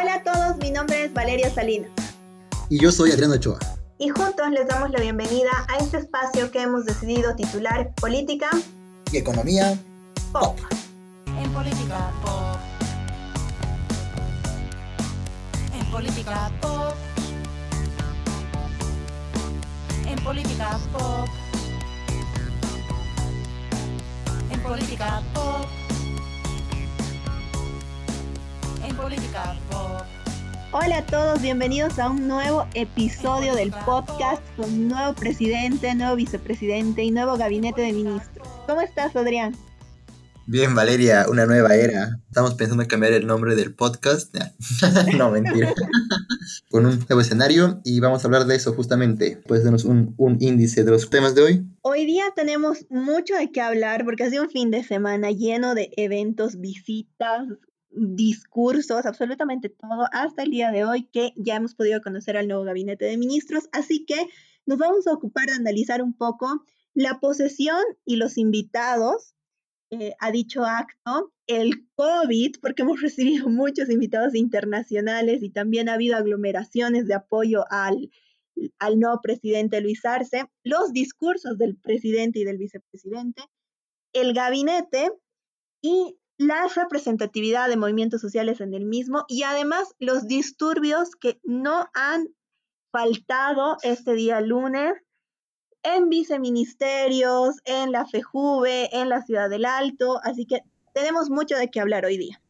Hola 0.00 0.14
a 0.14 0.22
todos, 0.22 0.58
mi 0.58 0.70
nombre 0.70 1.06
es 1.06 1.12
Valeria 1.12 1.52
Salinas. 1.52 1.90
Y 2.68 2.78
yo 2.78 2.92
soy 2.92 3.10
Adriano 3.10 3.34
Ochoa. 3.34 3.58
Y 3.98 4.10
juntos 4.10 4.48
les 4.52 4.68
damos 4.68 4.90
la 4.90 5.00
bienvenida 5.00 5.50
a 5.66 5.78
este 5.78 5.96
espacio 5.96 6.52
que 6.52 6.62
hemos 6.62 6.84
decidido 6.84 7.34
titular 7.34 7.92
Política 7.96 8.48
y 9.10 9.16
Economía 9.16 9.76
Pop. 10.30 10.56
En 11.42 11.50
política 11.50 12.12
pop. 12.22 12.58
En 15.74 15.90
política 15.90 16.50
pop. 16.60 16.94
En 20.06 20.22
política 20.22 20.78
pop. 20.92 21.28
En 24.52 24.60
política 24.62 25.22
pop. 25.34 25.77
Política 28.98 29.56
pop. 29.70 30.02
Hola 30.72 30.98
a 30.98 31.06
todos, 31.06 31.40
bienvenidos 31.40 31.98
a 32.00 32.10
un 32.10 32.26
nuevo 32.26 32.66
episodio 32.74 33.54
del 33.54 33.70
podcast 33.86 34.42
con 34.56 34.88
nuevo 34.88 35.14
presidente, 35.14 35.94
nuevo 35.94 36.16
vicepresidente 36.16 37.04
y 37.04 37.12
nuevo 37.12 37.36
gabinete 37.36 37.80
de 37.80 37.92
ministros. 37.92 38.48
¿Cómo 38.66 38.80
estás, 38.80 39.14
Adrián? 39.14 39.56
Bien, 40.46 40.74
Valeria, 40.74 41.26
una 41.28 41.46
nueva 41.46 41.76
era. 41.76 42.18
Estamos 42.26 42.54
pensando 42.54 42.82
en 42.82 42.88
cambiar 42.88 43.12
el 43.12 43.26
nombre 43.26 43.54
del 43.54 43.72
podcast. 43.72 44.34
no, 45.16 45.30
mentira. 45.30 45.72
Con 46.70 46.84
un 46.84 46.98
nuevo 46.98 47.20
escenario 47.20 47.80
y 47.84 48.00
vamos 48.00 48.24
a 48.24 48.26
hablar 48.26 48.46
de 48.46 48.56
eso 48.56 48.72
justamente. 48.72 49.40
¿Puedes 49.46 49.62
darnos 49.62 49.84
un, 49.84 50.14
un 50.16 50.38
índice 50.40 50.82
de 50.82 50.90
los 50.90 51.08
temas 51.08 51.36
de 51.36 51.42
hoy? 51.42 51.66
Hoy 51.82 52.04
día 52.04 52.24
tenemos 52.34 52.86
mucho 52.90 53.36
de 53.36 53.52
qué 53.52 53.60
hablar 53.60 54.04
porque 54.04 54.24
ha 54.24 54.30
sido 54.30 54.42
un 54.42 54.50
fin 54.50 54.70
de 54.72 54.82
semana 54.82 55.30
lleno 55.30 55.74
de 55.74 55.90
eventos, 55.96 56.58
visitas, 56.60 57.46
discursos, 57.98 59.06
absolutamente 59.06 59.68
todo, 59.68 60.06
hasta 60.12 60.42
el 60.42 60.50
día 60.50 60.70
de 60.70 60.84
hoy 60.84 61.04
que 61.04 61.32
ya 61.36 61.56
hemos 61.56 61.74
podido 61.74 62.00
conocer 62.00 62.36
al 62.36 62.48
nuevo 62.48 62.64
gabinete 62.64 63.04
de 63.04 63.16
ministros. 63.16 63.68
Así 63.72 64.04
que 64.04 64.28
nos 64.66 64.78
vamos 64.78 65.06
a 65.06 65.12
ocupar 65.12 65.46
de 65.46 65.54
analizar 65.54 66.02
un 66.02 66.14
poco 66.14 66.64
la 66.94 67.20
posesión 67.20 67.82
y 68.04 68.16
los 68.16 68.38
invitados 68.38 69.34
eh, 69.90 70.14
a 70.20 70.30
dicho 70.30 70.64
acto, 70.64 71.32
el 71.46 71.88
COVID, 71.94 72.56
porque 72.60 72.82
hemos 72.82 73.00
recibido 73.00 73.48
muchos 73.48 73.88
invitados 73.88 74.34
internacionales 74.34 75.42
y 75.42 75.50
también 75.50 75.88
ha 75.88 75.94
habido 75.94 76.16
aglomeraciones 76.16 77.06
de 77.06 77.14
apoyo 77.14 77.64
al, 77.70 78.10
al 78.78 78.98
nuevo 79.00 79.20
presidente 79.22 79.80
Luis 79.80 80.04
Arce, 80.04 80.44
los 80.62 80.92
discursos 80.92 81.56
del 81.56 81.76
presidente 81.76 82.40
y 82.40 82.44
del 82.44 82.58
vicepresidente, 82.58 83.42
el 84.12 84.34
gabinete 84.34 85.10
y 85.80 86.18
la 86.38 86.68
representatividad 86.74 87.68
de 87.68 87.76
movimientos 87.76 88.20
sociales 88.20 88.60
en 88.60 88.72
el 88.72 88.86
mismo 88.86 89.24
y 89.28 89.42
además 89.42 89.88
los 89.98 90.26
disturbios 90.26 91.10
que 91.20 91.40
no 91.42 91.88
han 91.94 92.28
faltado 92.92 93.76
este 93.82 94.14
día 94.14 94.40
lunes 94.40 94.94
en 95.82 96.08
viceministerios, 96.08 97.56
en 97.64 97.92
la 97.92 98.06
FEJUVE, 98.06 98.88
en 98.92 99.08
la 99.08 99.22
Ciudad 99.22 99.50
del 99.50 99.64
Alto, 99.64 100.20
así 100.22 100.46
que 100.46 100.60
tenemos 100.94 101.28
mucho 101.28 101.56
de 101.56 101.70
qué 101.70 101.80
hablar 101.80 102.04
hoy 102.04 102.18
día. 102.18 102.40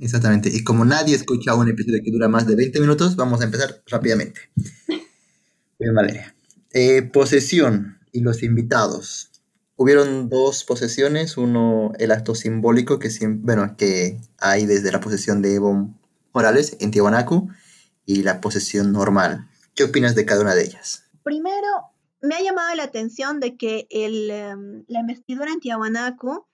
Exactamente, 0.00 0.48
y 0.52 0.62
como 0.62 0.84
nadie 0.84 1.14
escucha 1.14 1.54
un 1.54 1.68
episodio 1.68 2.00
que 2.04 2.12
dura 2.12 2.28
más 2.28 2.46
de 2.46 2.54
20 2.54 2.80
minutos, 2.80 3.16
vamos 3.16 3.40
a 3.40 3.44
empezar 3.44 3.82
rápidamente. 3.86 4.40
Bien, 5.78 5.94
Valeria. 5.94 6.34
Eh, 6.72 7.02
posesión 7.02 7.98
y 8.12 8.20
los 8.20 8.42
invitados. 8.42 9.30
Hubieron 9.80 10.28
dos 10.28 10.64
posesiones, 10.64 11.36
uno 11.36 11.92
el 12.00 12.10
acto 12.10 12.34
simbólico 12.34 12.98
que, 12.98 13.10
bueno, 13.28 13.76
que 13.76 14.20
hay 14.40 14.66
desde 14.66 14.90
la 14.90 14.98
posesión 14.98 15.40
de 15.40 15.54
Evo 15.54 15.94
Morales 16.34 16.76
en 16.80 16.90
Tiahuanaco 16.90 17.46
y 18.04 18.24
la 18.24 18.40
posesión 18.40 18.90
normal. 18.90 19.48
¿Qué 19.76 19.84
opinas 19.84 20.16
de 20.16 20.24
cada 20.24 20.40
una 20.40 20.56
de 20.56 20.64
ellas? 20.64 21.04
Primero, 21.22 21.68
me 22.20 22.34
ha 22.34 22.42
llamado 22.42 22.74
la 22.74 22.82
atención 22.82 23.38
de 23.38 23.56
que 23.56 23.86
el, 23.90 24.28
em, 24.32 24.84
la 24.88 24.98
investidura 24.98 25.52
en 25.52 25.60
Tiahuanaco 25.60 26.48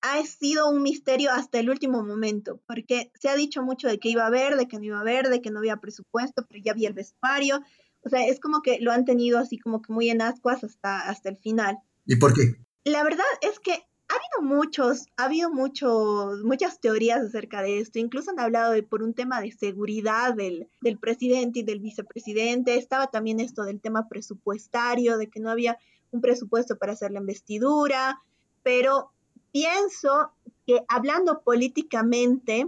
ha 0.00 0.24
sido 0.24 0.70
un 0.70 0.82
misterio 0.82 1.32
hasta 1.32 1.58
el 1.58 1.68
último 1.68 2.02
momento, 2.02 2.62
porque 2.66 3.12
se 3.20 3.28
ha 3.28 3.36
dicho 3.36 3.62
mucho 3.62 3.88
de 3.88 3.98
que 3.98 4.08
iba 4.08 4.22
a 4.22 4.28
haber, 4.28 4.56
de 4.56 4.68
que 4.68 4.78
no 4.78 4.84
iba 4.84 4.96
a 4.96 5.02
haber, 5.02 5.28
de 5.28 5.42
que 5.42 5.50
no 5.50 5.58
había 5.58 5.76
presupuesto, 5.76 6.46
pero 6.48 6.62
ya 6.64 6.72
había 6.72 6.88
el 6.88 6.94
vestuario. 6.94 7.60
O 8.00 8.08
sea, 8.08 8.26
es 8.26 8.40
como 8.40 8.62
que 8.62 8.78
lo 8.80 8.90
han 8.90 9.04
tenido 9.04 9.38
así 9.38 9.58
como 9.58 9.82
que 9.82 9.92
muy 9.92 10.08
en 10.08 10.22
ascuas 10.22 10.64
hasta, 10.64 11.00
hasta 11.00 11.28
el 11.28 11.36
final. 11.36 11.76
¿Y 12.06 12.16
por 12.16 12.32
qué? 12.32 12.54
La 12.84 13.02
verdad 13.02 13.24
es 13.42 13.58
que 13.60 13.72
ha 13.72 14.14
habido 14.14 14.56
muchos, 14.56 15.06
ha 15.16 15.24
habido 15.24 15.50
muchos, 15.50 16.42
muchas 16.42 16.80
teorías 16.80 17.22
acerca 17.22 17.62
de 17.62 17.78
esto. 17.78 17.98
Incluso 17.98 18.30
han 18.30 18.40
hablado 18.40 18.72
de 18.72 18.82
por 18.82 19.02
un 19.02 19.14
tema 19.14 19.40
de 19.40 19.52
seguridad 19.52 20.34
del, 20.34 20.68
del 20.80 20.98
presidente 20.98 21.60
y 21.60 21.62
del 21.62 21.80
vicepresidente. 21.80 22.76
Estaba 22.76 23.08
también 23.08 23.38
esto 23.38 23.64
del 23.64 23.80
tema 23.80 24.08
presupuestario, 24.08 25.18
de 25.18 25.28
que 25.28 25.40
no 25.40 25.50
había 25.50 25.78
un 26.10 26.20
presupuesto 26.20 26.76
para 26.76 26.94
hacer 26.94 27.12
la 27.12 27.20
investidura. 27.20 28.20
Pero 28.62 29.12
pienso 29.52 30.32
que 30.66 30.82
hablando 30.88 31.42
políticamente, 31.42 32.66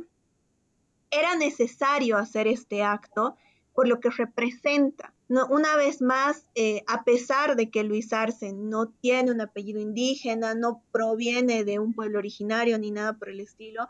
era 1.10 1.36
necesario 1.36 2.16
hacer 2.16 2.46
este 2.46 2.82
acto 2.82 3.36
por 3.74 3.88
lo 3.88 4.00
que 4.00 4.10
representa 4.10 5.12
una 5.48 5.76
vez 5.76 6.02
más, 6.02 6.46
eh, 6.54 6.82
a 6.86 7.04
pesar 7.04 7.56
de 7.56 7.70
que 7.70 7.84
Luis 7.84 8.12
Arce 8.12 8.52
no 8.52 8.88
tiene 8.88 9.30
un 9.30 9.40
apellido 9.40 9.80
indígena, 9.80 10.54
no 10.54 10.82
proviene 10.92 11.64
de 11.64 11.78
un 11.78 11.94
pueblo 11.94 12.18
originario 12.18 12.78
ni 12.78 12.90
nada 12.90 13.14
por 13.14 13.30
el 13.30 13.40
estilo, 13.40 13.88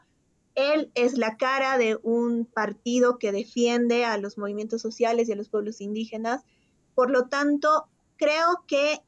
él 0.54 0.90
es 0.94 1.16
la 1.16 1.36
cara 1.36 1.78
de 1.78 1.98
un 2.02 2.44
partido 2.44 3.18
que 3.18 3.32
defiende 3.32 4.04
a 4.04 4.18
los 4.18 4.38
movimientos 4.38 4.82
sociales 4.82 5.28
y 5.28 5.32
a 5.32 5.36
los 5.36 5.48
pueblos 5.48 5.80
indígenas. 5.80 6.44
Por 6.94 7.10
lo 7.10 7.28
tanto, 7.28 7.86
creo 8.16 8.64
que 8.66 9.00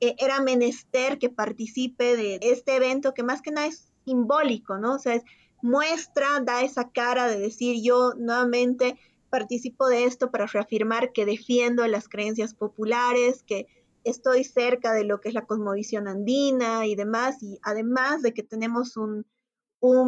eh, 0.00 0.14
era 0.18 0.40
menester 0.40 1.18
que 1.18 1.30
participe 1.30 2.16
de 2.16 2.38
este 2.42 2.76
evento 2.76 3.12
que 3.12 3.24
más 3.24 3.42
que 3.42 3.50
nada 3.50 3.66
es 3.66 3.90
simbólico, 4.04 4.78
¿no? 4.78 4.94
O 4.94 4.98
sea, 4.98 5.20
muestra, 5.62 6.40
da 6.40 6.62
esa 6.62 6.90
cara 6.90 7.26
de 7.26 7.38
decir 7.38 7.82
yo 7.82 8.12
nuevamente 8.16 8.98
participo 9.34 9.88
de 9.88 10.04
esto 10.04 10.30
para 10.30 10.46
reafirmar 10.46 11.10
que 11.10 11.26
defiendo 11.26 11.84
las 11.88 12.08
creencias 12.08 12.54
populares, 12.54 13.42
que 13.44 13.66
estoy 14.04 14.44
cerca 14.44 14.92
de 14.92 15.02
lo 15.02 15.20
que 15.20 15.28
es 15.28 15.34
la 15.34 15.44
cosmovisión 15.44 16.06
andina 16.06 16.86
y 16.86 16.94
demás, 16.94 17.42
y 17.42 17.58
además 17.64 18.22
de 18.22 18.32
que 18.32 18.44
tenemos 18.44 18.96
un, 18.96 19.26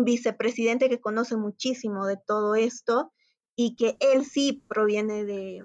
vicepresidente 0.04 0.88
que 0.88 1.00
conoce 1.00 1.36
muchísimo 1.36 2.06
de 2.06 2.16
todo 2.16 2.54
esto 2.54 3.12
y 3.56 3.74
que 3.74 3.96
él 3.98 4.24
sí 4.24 4.62
proviene 4.68 5.24
de, 5.24 5.60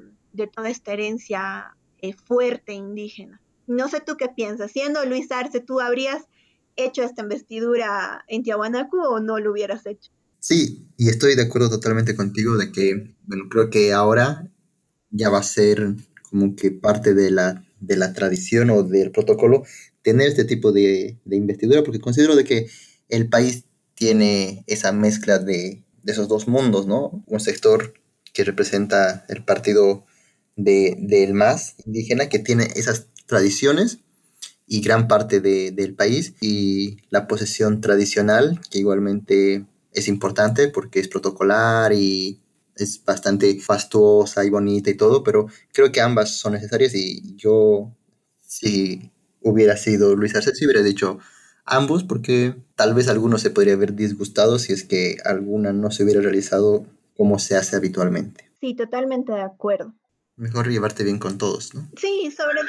toda 0.47 0.72
esta 0.72 0.93
herencia 0.93 1.78
eh, 1.99 2.13
fuerte 2.13 2.73
indígena. 2.73 3.39
No 3.67 3.89
sé 3.89 3.99
tú 3.99 4.17
qué 4.17 4.28
piensas, 4.28 4.72
siendo 4.72 5.05
Luis 5.05 5.31
Arce, 5.31 5.59
¿tú 5.59 5.79
habrías 5.81 6.28
hecho 6.75 7.03
esta 7.03 7.22
investidura 7.22 8.25
en 8.28 8.41
Tiahuanaco 8.41 8.97
o 9.07 9.19
no 9.19 9.38
lo 9.38 9.51
hubieras 9.51 9.85
hecho? 9.85 10.11
Sí, 10.41 10.88
y 10.97 11.09
estoy 11.09 11.35
de 11.35 11.44
acuerdo 11.44 11.69
totalmente 11.69 12.16
contigo 12.16 12.57
de 12.57 12.72
que, 12.72 13.13
bueno, 13.28 13.44
creo 13.47 13.69
que 13.69 13.94
ahora 13.94 14.50
ya 15.12 15.29
va 15.29 15.38
a 15.38 15.44
ser 15.44 15.96
como 16.31 16.56
que 16.56 16.72
parte 16.72 17.13
de 17.13 17.29
la, 17.29 17.63
de 17.79 17.96
la 17.96 18.13
tradición 18.13 18.72
o 18.72 18.81
del 18.81 19.12
protocolo 19.12 19.63
tener 20.02 20.28
este 20.28 20.44
tipo 20.44 20.72
de, 20.72 21.19
de 21.25 21.35
investidura, 21.35 21.84
porque 21.84 22.00
considero 22.00 22.35
de 22.35 22.44
que 22.44 22.68
el 23.07 23.29
país 23.29 23.66
tiene 23.94 24.63
esa 24.66 24.91
mezcla 24.91 25.38
de, 25.38 25.84
de, 26.02 26.12
esos 26.12 26.28
dos 26.28 26.47
mundos, 26.47 26.88
¿no? 26.88 27.23
Un 27.28 27.40
sector 27.40 27.94
que 28.34 28.44
representa 28.44 29.25
el 29.29 29.46
partido 29.46 30.06
de, 30.56 30.96
del 31.00 31.35
MAS 31.35 31.75
indígena, 31.85 32.29
que 32.29 32.40
tiene 32.40 32.68
esas 32.75 33.09
tradiciones 33.28 34.00
y 34.66 34.82
gran 34.82 35.08
parte 35.08 35.40
de, 35.40 35.70
del 35.72 35.94
país, 35.94 36.34
y 36.41 36.97
la 37.11 37.28
posesión 37.28 37.79
tradicional, 37.79 38.59
que 38.72 38.79
igualmente 38.79 39.66
es 39.91 40.08
importante 40.08 40.67
porque 40.67 40.99
es 40.99 41.08
protocolar 41.08 41.93
y 41.93 42.41
es 42.76 43.03
bastante 43.03 43.59
fastuosa 43.59 44.46
y 44.46 44.49
bonita 44.49 44.90
y 44.90 44.96
todo, 44.96 45.23
pero 45.23 45.47
creo 45.73 45.91
que 45.91 46.02
ambas 46.02 46.38
son 46.38 46.53
necesarias 46.53 46.93
y 46.96 47.35
yo, 47.35 47.91
si 48.41 49.11
hubiera 49.41 49.78
sido 49.78 50.16
Luis 50.16 50.35
Arce, 50.35 50.55
sí 50.55 50.66
hubiera 50.66 50.84
dicho 50.84 51.20
ambos 51.66 52.03
porque 52.03 52.55
tal 52.76 52.93
vez 52.93 53.08
alguno 53.08 53.38
se 53.38 53.49
podría 53.49 53.73
haber 53.73 53.96
disgustado 53.96 54.59
si 54.59 54.73
es 54.73 54.84
que 54.84 55.17
alguna 55.26 55.73
no 55.73 55.91
se 55.91 56.03
hubiera 56.03 56.22
realizado 56.22 56.85
como 57.16 57.40
se 57.40 57.55
hace 57.55 57.76
habitualmente. 57.76 58.52
Sí, 58.59 58.76
totalmente 58.76 59.32
de 59.32 59.41
acuerdo. 59.41 59.94
Mejor 60.37 60.70
llevarte 60.70 61.03
bien 61.03 61.20
con 61.20 61.37
todos, 61.37 61.73
¿no? 61.76 61.90
Sí, 61.97 62.34
sobre... 62.35 62.61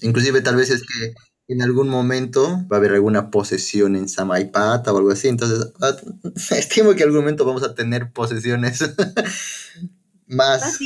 Inclusive 0.00 0.40
tal 0.40 0.56
vez 0.56 0.70
es 0.70 0.82
que 0.82 1.14
en 1.50 1.62
algún 1.62 1.88
momento 1.88 2.64
va 2.70 2.76
a 2.76 2.78
haber 2.78 2.92
alguna 2.92 3.30
posesión 3.30 3.96
en 3.96 4.08
Samaipata 4.08 4.92
o 4.92 4.98
algo 4.98 5.10
así. 5.10 5.28
Entonces, 5.28 5.72
ah, 5.80 5.96
estimo 6.56 6.94
que 6.94 7.02
en 7.02 7.08
algún 7.08 7.22
momento 7.22 7.44
vamos 7.44 7.64
a 7.64 7.74
tener 7.74 8.12
posesiones 8.12 8.78
más, 10.28 10.78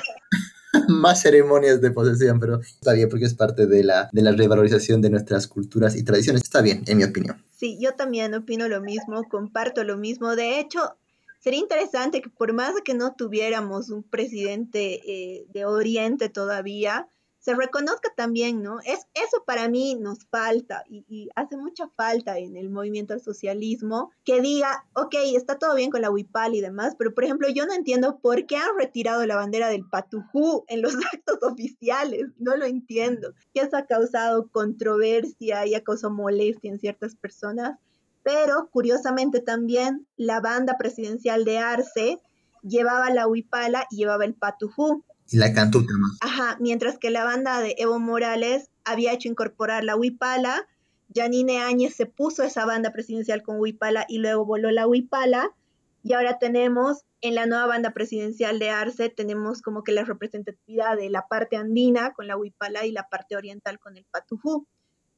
más 0.88 1.22
ceremonias 1.22 1.80
de 1.80 1.90
posesión, 1.92 2.38
pero 2.38 2.60
está 2.60 2.92
bien 2.92 3.08
porque 3.08 3.24
es 3.24 3.34
parte 3.34 3.66
de 3.66 3.82
la, 3.82 4.10
de 4.12 4.20
la 4.20 4.32
revalorización 4.32 5.00
de 5.00 5.08
nuestras 5.08 5.46
culturas 5.46 5.96
y 5.96 6.04
tradiciones. 6.04 6.42
Está 6.42 6.60
bien, 6.60 6.82
en 6.86 6.98
mi 6.98 7.04
opinión. 7.04 7.42
Sí, 7.56 7.78
yo 7.80 7.94
también 7.94 8.34
opino 8.34 8.68
lo 8.68 8.82
mismo, 8.82 9.24
comparto 9.30 9.82
lo 9.84 9.96
mismo. 9.96 10.36
De 10.36 10.60
hecho, 10.60 10.96
sería 11.40 11.58
interesante 11.58 12.20
que 12.20 12.28
por 12.28 12.52
más 12.52 12.74
que 12.84 12.92
no 12.92 13.14
tuviéramos 13.14 13.88
un 13.88 14.02
presidente 14.02 15.00
eh, 15.06 15.46
de 15.54 15.64
Oriente 15.64 16.28
todavía, 16.28 17.08
se 17.40 17.54
reconozca 17.54 18.12
también, 18.14 18.62
¿no? 18.62 18.80
Es, 18.80 19.06
eso 19.14 19.42
para 19.46 19.68
mí 19.68 19.94
nos 19.94 20.26
falta 20.26 20.84
y, 20.88 21.28
hace 21.34 21.56
mucha 21.56 21.88
falta 21.96 22.38
en 22.38 22.56
el 22.56 22.68
movimiento 22.68 23.14
al 23.14 23.22
socialismo 23.22 24.12
que 24.24 24.40
diga, 24.40 24.84
ok, 24.94 25.14
está 25.34 25.58
todo 25.58 25.74
bien 25.74 25.90
con 25.90 26.02
la 26.02 26.10
huipal 26.10 26.54
y 26.54 26.60
demás, 26.60 26.94
pero 26.98 27.14
por 27.14 27.24
ejemplo 27.24 27.48
yo 27.48 27.66
no 27.66 27.72
entiendo 27.72 28.18
por 28.20 28.46
qué 28.46 28.56
han 28.56 28.76
retirado 28.78 29.24
la 29.26 29.36
bandera 29.36 29.68
del 29.68 29.88
patujú 29.88 30.64
en 30.68 30.82
los 30.82 30.94
actos 31.12 31.38
oficiales, 31.42 32.26
no 32.38 32.56
lo 32.56 32.66
entiendo, 32.66 33.32
que 33.54 33.62
eso 33.62 33.76
ha 33.76 33.86
causado 33.86 34.48
controversia 34.50 35.66
y 35.66 35.74
ha 35.74 35.82
causado 35.82 36.12
molestia 36.12 36.70
en 36.70 36.78
ciertas 36.78 37.16
personas, 37.16 37.78
pero 38.22 38.68
curiosamente 38.70 39.40
también 39.40 40.06
la 40.16 40.40
banda 40.40 40.76
presidencial 40.76 41.44
de 41.46 41.58
Arce 41.58 42.20
llevaba 42.62 43.10
la 43.10 43.26
huipala 43.26 43.86
y 43.90 43.96
llevaba 43.96 44.24
el 44.24 44.34
patujú. 44.34 45.04
Y 45.30 45.38
la 45.38 45.52
cantuta 45.52 45.92
más. 45.96 46.18
Ajá, 46.20 46.56
mientras 46.60 46.98
que 46.98 47.10
la 47.10 47.24
banda 47.24 47.60
de 47.60 47.76
Evo 47.78 47.98
Morales 47.98 48.70
había 48.84 49.12
hecho 49.12 49.28
incorporar 49.28 49.84
la 49.84 49.96
huipala, 49.96 50.66
Janine 51.14 51.60
Áñez 51.60 51.94
se 51.94 52.06
puso 52.06 52.42
esa 52.42 52.64
banda 52.64 52.92
presidencial 52.92 53.42
con 53.42 53.60
huipala 53.60 54.06
y 54.08 54.18
luego 54.18 54.44
voló 54.44 54.70
la 54.70 54.86
huipala. 54.86 55.54
Y 56.02 56.14
ahora 56.14 56.38
tenemos 56.38 57.04
en 57.20 57.34
la 57.34 57.46
nueva 57.46 57.66
banda 57.66 57.92
presidencial 57.92 58.58
de 58.58 58.70
Arce, 58.70 59.10
tenemos 59.10 59.60
como 59.60 59.84
que 59.84 59.92
la 59.92 60.04
representatividad 60.04 60.96
de 60.96 61.10
la 61.10 61.26
parte 61.28 61.56
andina 61.56 62.12
con 62.12 62.26
la 62.26 62.36
huipala 62.36 62.86
y 62.86 62.92
la 62.92 63.08
parte 63.08 63.36
oriental 63.36 63.78
con 63.78 63.96
el 63.96 64.06
patujú. 64.10 64.66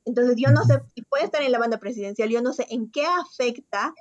Entonces 0.05 0.35
yo 0.37 0.51
no 0.51 0.65
sé, 0.65 0.81
si 0.95 1.03
puede 1.03 1.25
estar 1.25 1.43
en 1.43 1.53
la 1.53 1.59
banda 1.59 1.79
presidencial, 1.79 2.29
yo 2.29 2.43
no 2.43 2.53
sé 2.53 2.67
en 2.71 2.91
qué 2.91 3.05
afecta 3.07 3.95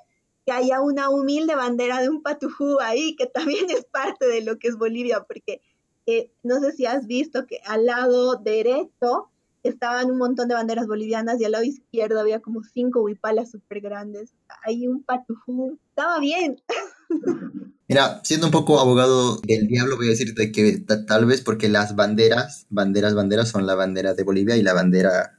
que 0.46 0.52
haya 0.52 0.82
una 0.82 1.10
humilde 1.10 1.54
bandera 1.56 2.02
de 2.02 2.10
un 2.10 2.24
patujú 2.24 2.80
ahí, 2.80 3.16
que 3.16 3.28
también 3.28 3.70
es 3.70 3.86
parte 3.86 4.28
de 4.28 4.42
lo 4.42 4.58
que 4.58 4.70
es 4.70 4.78
Bolivia, 4.78 5.24
porque 5.24 5.62
eh, 6.06 6.32
no 6.44 6.60
sé 6.60 6.72
si 6.72 6.86
has 6.86 7.08
visto 7.08 7.46
que 7.46 7.60
al 7.66 7.86
lado 7.86 8.38
derecho 8.38 9.30
estaban 9.64 10.10
un 10.10 10.18
montón 10.18 10.48
de 10.48 10.56
banderas 10.56 10.88
bolivianas 10.88 11.40
y 11.40 11.46
al 11.46 11.52
lado 11.52 11.64
izquierdo 11.64 12.20
había 12.20 12.40
como 12.40 12.64
cinco 12.64 13.02
huipalas 13.02 13.52
súper 13.52 13.82
grandes. 13.82 14.34
Hay 14.66 14.88
un 14.88 15.04
patujú. 15.04 15.78
Estaba 15.90 16.20
bien. 16.20 16.62
Mira, 17.88 18.22
siendo 18.24 18.48
un 18.48 18.52
poco 18.52 18.80
abogado 18.80 19.38
del 19.42 19.68
diablo, 19.68 19.98
voy 19.98 20.08
a 20.08 20.12
decirte 20.12 20.52
que 20.52 20.84
tal 21.08 21.26
vez 21.26 21.42
porque 21.42 21.68
las 21.68 21.96
banderas, 21.96 22.66
banderas, 22.70 23.14
banderas 23.14 23.50
son 23.50 23.68
la 23.68 23.76
bandera 23.76 24.14
de 24.14 24.24
Bolivia 24.24 24.56
y 24.56 24.64
la 24.64 24.74
bandera 24.74 25.38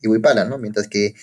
y 0.00 0.08
huipala, 0.08 0.44
¿no? 0.44 0.58
Mientras 0.58 0.88
que 0.88 1.14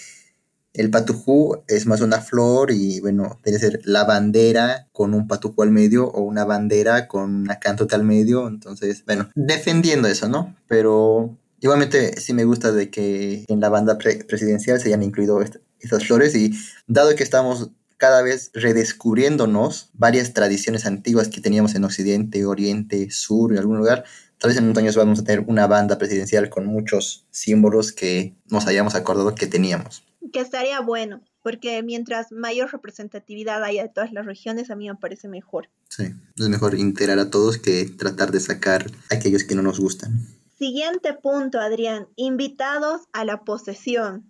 el 0.73 0.91
patujú 0.91 1.63
es 1.67 1.85
más 1.85 2.01
una 2.01 2.21
flor 2.21 2.71
y 2.71 2.99
bueno, 2.99 3.39
debe 3.43 3.59
ser 3.59 3.81
la 3.85 4.03
bandera 4.03 4.87
con 4.91 5.13
un 5.13 5.27
patujú 5.27 5.63
al 5.63 5.71
medio 5.71 6.07
o 6.07 6.21
una 6.21 6.45
bandera 6.45 7.07
con 7.07 7.35
una 7.35 7.59
cantota 7.59 7.95
al 7.95 8.03
medio. 8.03 8.47
Entonces, 8.47 9.03
bueno, 9.05 9.29
defendiendo 9.35 10.07
eso, 10.07 10.29
¿no? 10.29 10.55
Pero 10.67 11.37
igualmente 11.59 12.19
sí 12.21 12.33
me 12.33 12.45
gusta 12.45 12.71
de 12.71 12.89
que 12.89 13.45
en 13.47 13.59
la 13.59 13.69
banda 13.69 13.97
presidencial 13.97 14.79
se 14.79 14.87
hayan 14.89 15.03
incluido 15.03 15.41
estas 15.41 16.05
flores 16.05 16.35
y 16.35 16.53
dado 16.87 17.15
que 17.15 17.23
estamos 17.23 17.71
cada 17.97 18.21
vez 18.21 18.51
redescubriéndonos 18.53 19.89
varias 19.93 20.33
tradiciones 20.33 20.85
antiguas 20.85 21.27
que 21.27 21.41
teníamos 21.41 21.75
en 21.75 21.83
Occidente, 21.83 22.45
Oriente, 22.45 23.11
Sur, 23.11 23.51
en 23.51 23.57
algún 23.57 23.77
lugar, 23.77 24.05
tal 24.37 24.49
vez 24.49 24.57
en 24.57 24.63
unos 24.63 24.77
años 24.77 24.95
vamos 24.95 25.19
a 25.19 25.23
tener 25.25 25.43
una 25.47 25.67
banda 25.67 25.97
presidencial 25.97 26.49
con 26.49 26.65
muchos 26.65 27.27
símbolos 27.31 27.91
que 27.91 28.35
nos 28.49 28.67
hayamos 28.67 28.95
acordado 28.95 29.35
que 29.35 29.47
teníamos 29.47 30.08
que 30.31 30.39
estaría 30.39 30.79
bueno, 30.81 31.21
porque 31.41 31.81
mientras 31.83 32.31
mayor 32.31 32.71
representatividad 32.71 33.63
haya 33.63 33.83
de 33.83 33.89
todas 33.89 34.11
las 34.11 34.25
regiones, 34.25 34.69
a 34.69 34.75
mí 34.75 34.87
me 34.87 34.95
parece 34.95 35.27
mejor. 35.27 35.69
Sí, 35.89 36.13
es 36.37 36.49
mejor 36.49 36.75
integrar 36.75 37.19
a 37.19 37.29
todos 37.29 37.57
que 37.57 37.85
tratar 37.85 38.31
de 38.31 38.39
sacar 38.39 38.91
a 39.09 39.15
aquellos 39.15 39.43
que 39.43 39.55
no 39.55 39.61
nos 39.61 39.79
gustan. 39.79 40.19
Siguiente 40.57 41.13
punto, 41.13 41.59
Adrián. 41.59 42.07
Invitados 42.17 43.03
a 43.13 43.23
la 43.23 43.43
posesión. 43.45 44.28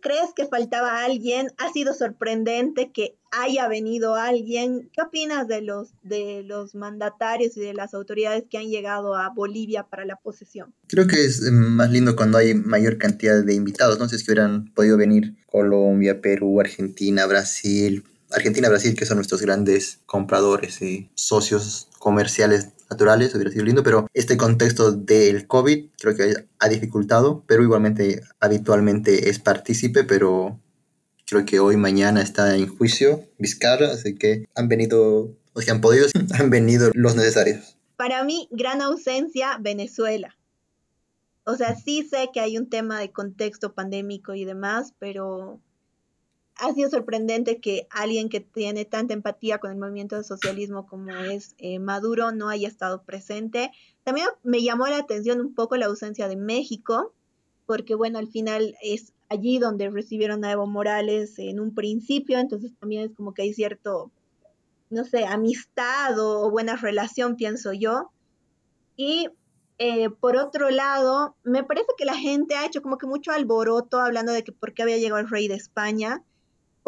¿Crees 0.00 0.30
que 0.34 0.46
faltaba 0.46 1.04
alguien? 1.04 1.48
¿Ha 1.58 1.72
sido 1.72 1.94
sorprendente 1.94 2.90
que 2.92 3.16
haya 3.30 3.68
venido 3.68 4.14
alguien? 4.14 4.90
¿Qué 4.92 5.02
opinas 5.02 5.48
de 5.48 5.62
los, 5.62 5.90
de 6.02 6.42
los 6.44 6.74
mandatarios 6.74 7.56
y 7.56 7.60
de 7.60 7.74
las 7.74 7.94
autoridades 7.94 8.44
que 8.48 8.58
han 8.58 8.68
llegado 8.68 9.14
a 9.14 9.28
Bolivia 9.30 9.84
para 9.84 10.04
la 10.04 10.16
posesión? 10.16 10.74
Creo 10.86 11.06
que 11.06 11.24
es 11.24 11.42
eh, 11.46 11.50
más 11.50 11.90
lindo 11.90 12.16
cuando 12.16 12.38
hay 12.38 12.54
mayor 12.54 12.98
cantidad 12.98 13.42
de 13.42 13.54
invitados, 13.54 13.98
no 13.98 14.08
sé 14.08 14.18
si 14.18 14.24
hubieran 14.24 14.72
podido 14.74 14.96
venir 14.96 15.34
Colombia, 15.46 16.20
Perú, 16.20 16.60
Argentina, 16.60 17.26
Brasil, 17.26 18.04
Argentina, 18.30 18.68
Brasil, 18.68 18.94
que 18.94 19.06
son 19.06 19.16
nuestros 19.16 19.40
grandes 19.40 20.00
compradores 20.06 20.82
y 20.82 21.10
socios 21.14 21.88
comerciales 21.98 22.68
naturales, 22.90 23.34
hubiera 23.34 23.50
sido 23.50 23.64
lindo, 23.64 23.82
pero 23.82 24.06
este 24.14 24.36
contexto 24.36 24.92
del 24.92 25.46
COVID 25.46 25.90
creo 25.98 26.16
que 26.16 26.46
ha 26.58 26.68
dificultado, 26.68 27.44
pero 27.46 27.62
igualmente 27.62 28.22
habitualmente 28.40 29.28
es 29.30 29.38
partícipe, 29.38 30.04
pero 30.04 30.60
creo 31.26 31.44
que 31.44 31.60
hoy, 31.60 31.76
mañana 31.76 32.22
está 32.22 32.56
en 32.56 32.66
juicio 32.66 33.24
Vizcarra, 33.38 33.92
así 33.92 34.14
que 34.14 34.46
han 34.54 34.68
venido, 34.68 35.36
o 35.52 35.60
sea, 35.60 35.74
han 35.74 35.80
podido, 35.80 36.06
han 36.38 36.50
venido 36.50 36.90
los 36.94 37.14
necesarios. 37.14 37.76
Para 37.96 38.24
mí, 38.24 38.48
gran 38.50 38.80
ausencia, 38.80 39.58
Venezuela. 39.60 40.36
O 41.44 41.56
sea, 41.56 41.74
sí 41.76 42.06
sé 42.08 42.30
que 42.32 42.40
hay 42.40 42.58
un 42.58 42.68
tema 42.68 43.00
de 43.00 43.10
contexto 43.10 43.74
pandémico 43.74 44.34
y 44.34 44.44
demás, 44.44 44.92
pero 44.98 45.60
ha 46.58 46.74
sido 46.74 46.90
sorprendente 46.90 47.60
que 47.60 47.86
alguien 47.90 48.28
que 48.28 48.40
tiene 48.40 48.84
tanta 48.84 49.14
empatía 49.14 49.58
con 49.58 49.70
el 49.70 49.78
movimiento 49.78 50.16
de 50.16 50.24
socialismo 50.24 50.86
como 50.86 51.12
es 51.12 51.54
eh, 51.58 51.78
Maduro 51.78 52.32
no 52.32 52.48
haya 52.48 52.66
estado 52.66 53.02
presente. 53.04 53.70
También 54.02 54.26
me 54.42 54.62
llamó 54.62 54.88
la 54.88 54.98
atención 54.98 55.40
un 55.40 55.54
poco 55.54 55.76
la 55.76 55.86
ausencia 55.86 56.26
de 56.26 56.36
México, 56.36 57.12
porque 57.64 57.94
bueno, 57.94 58.18
al 58.18 58.28
final 58.28 58.74
es 58.82 59.12
allí 59.28 59.58
donde 59.58 59.88
recibieron 59.90 60.44
a 60.44 60.52
Evo 60.52 60.66
Morales 60.66 61.38
en 61.38 61.60
un 61.60 61.74
principio, 61.74 62.38
entonces 62.38 62.72
también 62.80 63.04
es 63.04 63.14
como 63.14 63.34
que 63.34 63.42
hay 63.42 63.54
cierto, 63.54 64.10
no 64.90 65.04
sé, 65.04 65.26
amistad 65.26 66.18
o 66.18 66.50
buena 66.50 66.74
relación, 66.74 67.36
pienso 67.36 67.72
yo. 67.72 68.10
Y 68.96 69.28
eh, 69.78 70.10
por 70.10 70.36
otro 70.36 70.70
lado, 70.70 71.36
me 71.44 71.62
parece 71.62 71.88
que 71.96 72.04
la 72.04 72.16
gente 72.16 72.56
ha 72.56 72.66
hecho 72.66 72.82
como 72.82 72.98
que 72.98 73.06
mucho 73.06 73.30
alboroto 73.30 74.00
hablando 74.00 74.32
de 74.32 74.42
que 74.42 74.50
por 74.50 74.74
qué 74.74 74.82
había 74.82 74.96
llegado 74.96 75.20
el 75.20 75.30
rey 75.30 75.46
de 75.46 75.54
España 75.54 76.24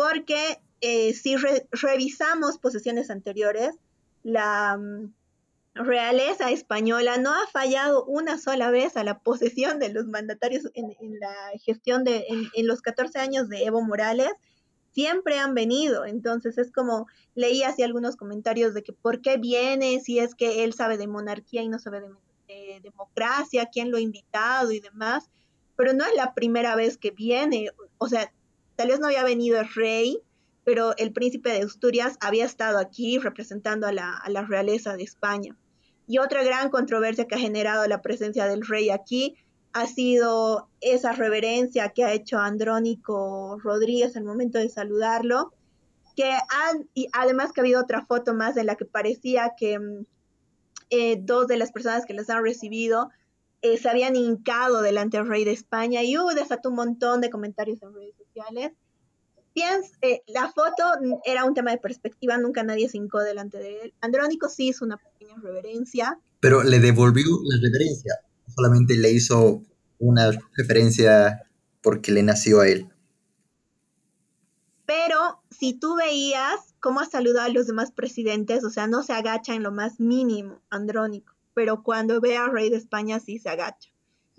porque 0.01 0.63
eh, 0.81 1.13
si 1.13 1.37
revisamos 1.37 2.57
posesiones 2.57 3.11
anteriores, 3.11 3.77
la 4.23 4.79
mm, 4.79 5.13
realeza 5.75 6.51
española 6.51 7.19
no 7.19 7.35
ha 7.35 7.47
fallado 7.49 8.07
una 8.07 8.39
sola 8.39 8.71
vez 8.71 8.97
a 8.97 9.05
la 9.05 9.19
posesión 9.19 9.79
de 9.79 9.91
los 9.91 10.07
mandatarios 10.07 10.71
en, 10.73 11.21
la 11.21 11.35
gestión 11.63 12.03
de, 12.03 12.25
en, 12.55 12.67
los 12.67 12.81
14 12.81 13.19
años 13.19 13.51
de 13.51 13.65
Evo 13.65 13.83
Morales, 13.83 14.31
siempre 14.93 15.39
han 15.39 15.55
venido. 15.55 16.07
Entonces 16.07 16.57
es 16.57 16.73
como 16.73 17.07
leí 17.35 17.63
así 17.63 17.83
algunos 17.83 18.17
comentarios 18.17 18.73
de 18.73 18.83
que 18.83 18.95
por 18.95 19.21
qué 19.21 19.37
viene, 19.37 20.01
si 20.01 20.19
es 20.19 20.35
que 20.35 20.65
él 20.65 20.73
sabe 20.73 20.97
de 20.97 21.09
monarquía 21.09 21.61
y 21.61 21.69
no 21.69 21.79
sabe 21.79 22.01
de 22.49 22.81
democracia, 22.83 23.69
quién 23.71 23.91
lo 23.91 23.99
ha 23.99 24.01
invitado 24.01 24.73
y 24.73 24.81
demás. 24.81 25.29
Pero 25.77 25.93
no 25.93 26.07
es 26.07 26.15
la 26.17 26.33
primera 26.33 26.75
vez 26.75 26.97
que 26.97 27.11
viene. 27.11 27.69
O 27.99 28.09
sea, 28.09 28.33
Tal 28.81 28.89
vez 28.89 28.99
no 28.99 29.09
había 29.09 29.25
venido 29.25 29.61
el 29.61 29.69
rey, 29.75 30.23
pero 30.65 30.97
el 30.97 31.13
príncipe 31.13 31.51
de 31.51 31.61
Asturias 31.61 32.17
había 32.19 32.47
estado 32.47 32.79
aquí 32.79 33.19
representando 33.19 33.87
a 33.87 33.93
la, 33.93 34.47
realeza 34.49 34.97
de 34.97 35.03
España. 35.03 35.55
Y 36.07 36.17
otra 36.17 36.43
gran 36.43 36.71
controversia 36.71 37.27
que 37.27 37.35
ha 37.35 37.39
generado 37.39 37.87
la 37.89 38.01
presencia 38.01 38.47
del 38.47 38.67
rey 38.67 38.89
aquí 38.89 39.37
ha 39.75 39.87
sido 39.87 40.71
esa 40.81 41.13
reverencia 41.13 41.91
que 41.91 42.05
ha 42.05 42.15
hecho 42.15 42.39
Andrónico 42.39 43.59
Rodríguez 43.63 44.17
al 44.17 44.25
momento 44.25 44.59
de 44.59 44.71
saludarlo, 44.71 45.53
que 46.17 46.31
han, 46.31 46.89
y 46.95 47.09
además 47.13 47.53
que 47.53 47.61
ha 47.61 47.65
habido 47.65 47.83
otra 47.83 48.07
foto 48.07 48.33
más 48.33 48.57
en 48.57 48.65
la 48.65 48.77
que 48.77 48.87
parecía 48.87 49.53
que 49.59 49.79
mm, 49.79 50.07
eh, 50.89 51.19
dos 51.21 51.49
de 51.49 51.59
las 51.59 51.71
personas 51.71 52.07
que 52.07 52.15
les 52.15 52.31
han 52.31 52.43
recibido 52.43 53.11
eh, 53.61 53.77
se 53.77 53.91
habían 53.91 54.17
hincado 54.17 54.81
delante 54.81 55.19
del 55.19 55.29
rey 55.29 55.45
de 55.45 55.53
España 55.53 56.03
y 56.03 56.17
uh, 56.17 56.29
desató 56.29 56.71
un 56.71 56.77
montón 56.77 57.21
de 57.21 57.29
comentarios 57.29 57.83
en 57.83 57.93
redes 57.93 58.20
sociales. 58.41 58.73
Piens, 59.53 59.93
eh, 60.03 60.23
la 60.29 60.53
foto 60.53 60.85
era 61.25 61.45
un 61.45 61.55
tema 61.55 61.73
de 61.73 61.79
perspectiva, 61.79 62.39
nunca 62.39 62.63
nadie 62.63 62.89
se 62.89 62.99
hincó 62.99 63.19
delante 63.19 63.59
de 63.59 63.81
él. 63.83 63.95
Andrónico 64.01 64.49
sí 64.49 64.69
hizo 64.69 64.85
una 64.85 64.97
pequeña 64.97 65.35
reverencia. 65.43 66.21
Pero 66.39 66.63
le 66.63 66.79
devolvió 66.79 67.25
la 67.45 67.61
reverencia, 67.61 68.15
solamente 68.55 68.97
le 68.97 69.11
hizo 69.11 69.63
una 69.99 70.31
referencia 70.57 71.43
porque 71.83 72.13
le 72.13 72.23
nació 72.23 72.61
a 72.61 72.69
él. 72.69 72.89
Pero 74.87 75.43
si 75.51 75.75
tú 75.75 75.97
veías 75.97 76.75
cómo 76.79 77.01
ha 77.01 77.07
saludado 77.07 77.47
a 77.47 77.53
los 77.53 77.67
demás 77.67 77.91
presidentes, 77.91 78.65
o 78.65 78.71
sea, 78.71 78.87
no 78.87 79.03
se 79.03 79.13
agacha 79.13 79.55
en 79.55 79.63
lo 79.63 79.73
más 79.73 79.99
mínimo, 79.99 80.63
Andrónico 80.71 81.35
pero 81.55 81.83
cuando 81.83 82.21
ve 82.21 82.37
al 82.37 82.53
rey 82.53 82.71
de 82.71 82.77
España 82.77 83.21
sí 83.21 83.39
se 83.39 83.49
agacha. 83.49 83.91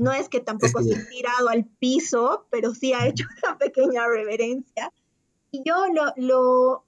No 0.01 0.11
es 0.11 0.29
que 0.29 0.39
tampoco 0.39 0.81
se 0.81 0.95
ha 0.95 1.09
tirado 1.09 1.49
al 1.49 1.63
piso, 1.63 2.47
pero 2.49 2.73
sí 2.73 2.91
ha 2.91 3.05
hecho 3.05 3.27
una 3.43 3.59
pequeña 3.59 4.07
reverencia. 4.07 4.91
Y 5.51 5.61
yo 5.63 5.75
lo, 5.93 6.11
lo, 6.15 6.83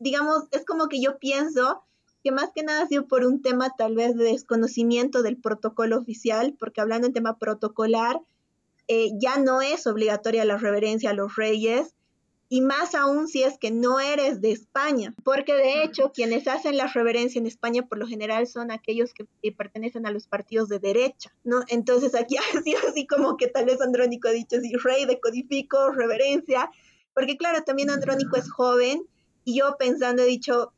digamos, 0.00 0.44
es 0.50 0.66
como 0.66 0.88
que 0.88 1.00
yo 1.00 1.18
pienso 1.18 1.82
que 2.22 2.32
más 2.32 2.50
que 2.54 2.62
nada 2.62 2.82
ha 2.82 2.88
sido 2.88 3.08
por 3.08 3.24
un 3.24 3.40
tema 3.40 3.70
tal 3.78 3.94
vez 3.94 4.14
de 4.16 4.24
desconocimiento 4.24 5.22
del 5.22 5.38
protocolo 5.38 5.96
oficial, 5.96 6.54
porque 6.58 6.82
hablando 6.82 7.06
en 7.06 7.14
tema 7.14 7.38
protocolar, 7.38 8.20
eh, 8.86 9.12
ya 9.18 9.38
no 9.38 9.62
es 9.62 9.86
obligatoria 9.86 10.44
la 10.44 10.58
reverencia 10.58 11.10
a 11.10 11.14
los 11.14 11.36
reyes, 11.36 11.94
y 12.48 12.60
más 12.60 12.94
aún 12.94 13.26
si 13.26 13.42
es 13.42 13.58
que 13.58 13.70
no 13.70 13.98
eres 13.98 14.40
de 14.40 14.52
España, 14.52 15.14
porque 15.24 15.54
de 15.54 15.82
hecho 15.82 16.12
quienes 16.12 16.46
hacen 16.46 16.76
la 16.76 16.86
reverencia 16.86 17.38
en 17.38 17.46
España 17.46 17.82
por 17.82 17.98
lo 17.98 18.06
general 18.06 18.46
son 18.46 18.70
aquellos 18.70 19.12
que, 19.12 19.26
pertenecen 19.52 20.06
a 20.06 20.10
los 20.10 20.26
partidos 20.26 20.68
de 20.68 20.78
derecha, 20.78 21.32
¿no? 21.44 21.62
Entonces 21.68 22.14
aquí 22.14 22.36
sido 22.64 22.78
así 22.88 23.06
como 23.06 23.36
que 23.36 23.48
tal 23.48 23.64
vez 23.64 23.80
Andrónico 23.80 24.28
ha 24.28 24.32
dicho, 24.32 24.60
sí, 24.60 24.72
rey, 24.76 25.06
decodifico, 25.06 25.90
reverencia, 25.90 26.70
porque 27.14 27.36
claro, 27.36 27.62
también 27.64 27.90
Andrónico 27.90 28.36
es 28.36 28.50
joven 28.50 29.02
y 29.44 29.58
yo 29.58 29.76
pensando 29.78 30.22
he 30.22 30.26
dicho, 30.26 30.72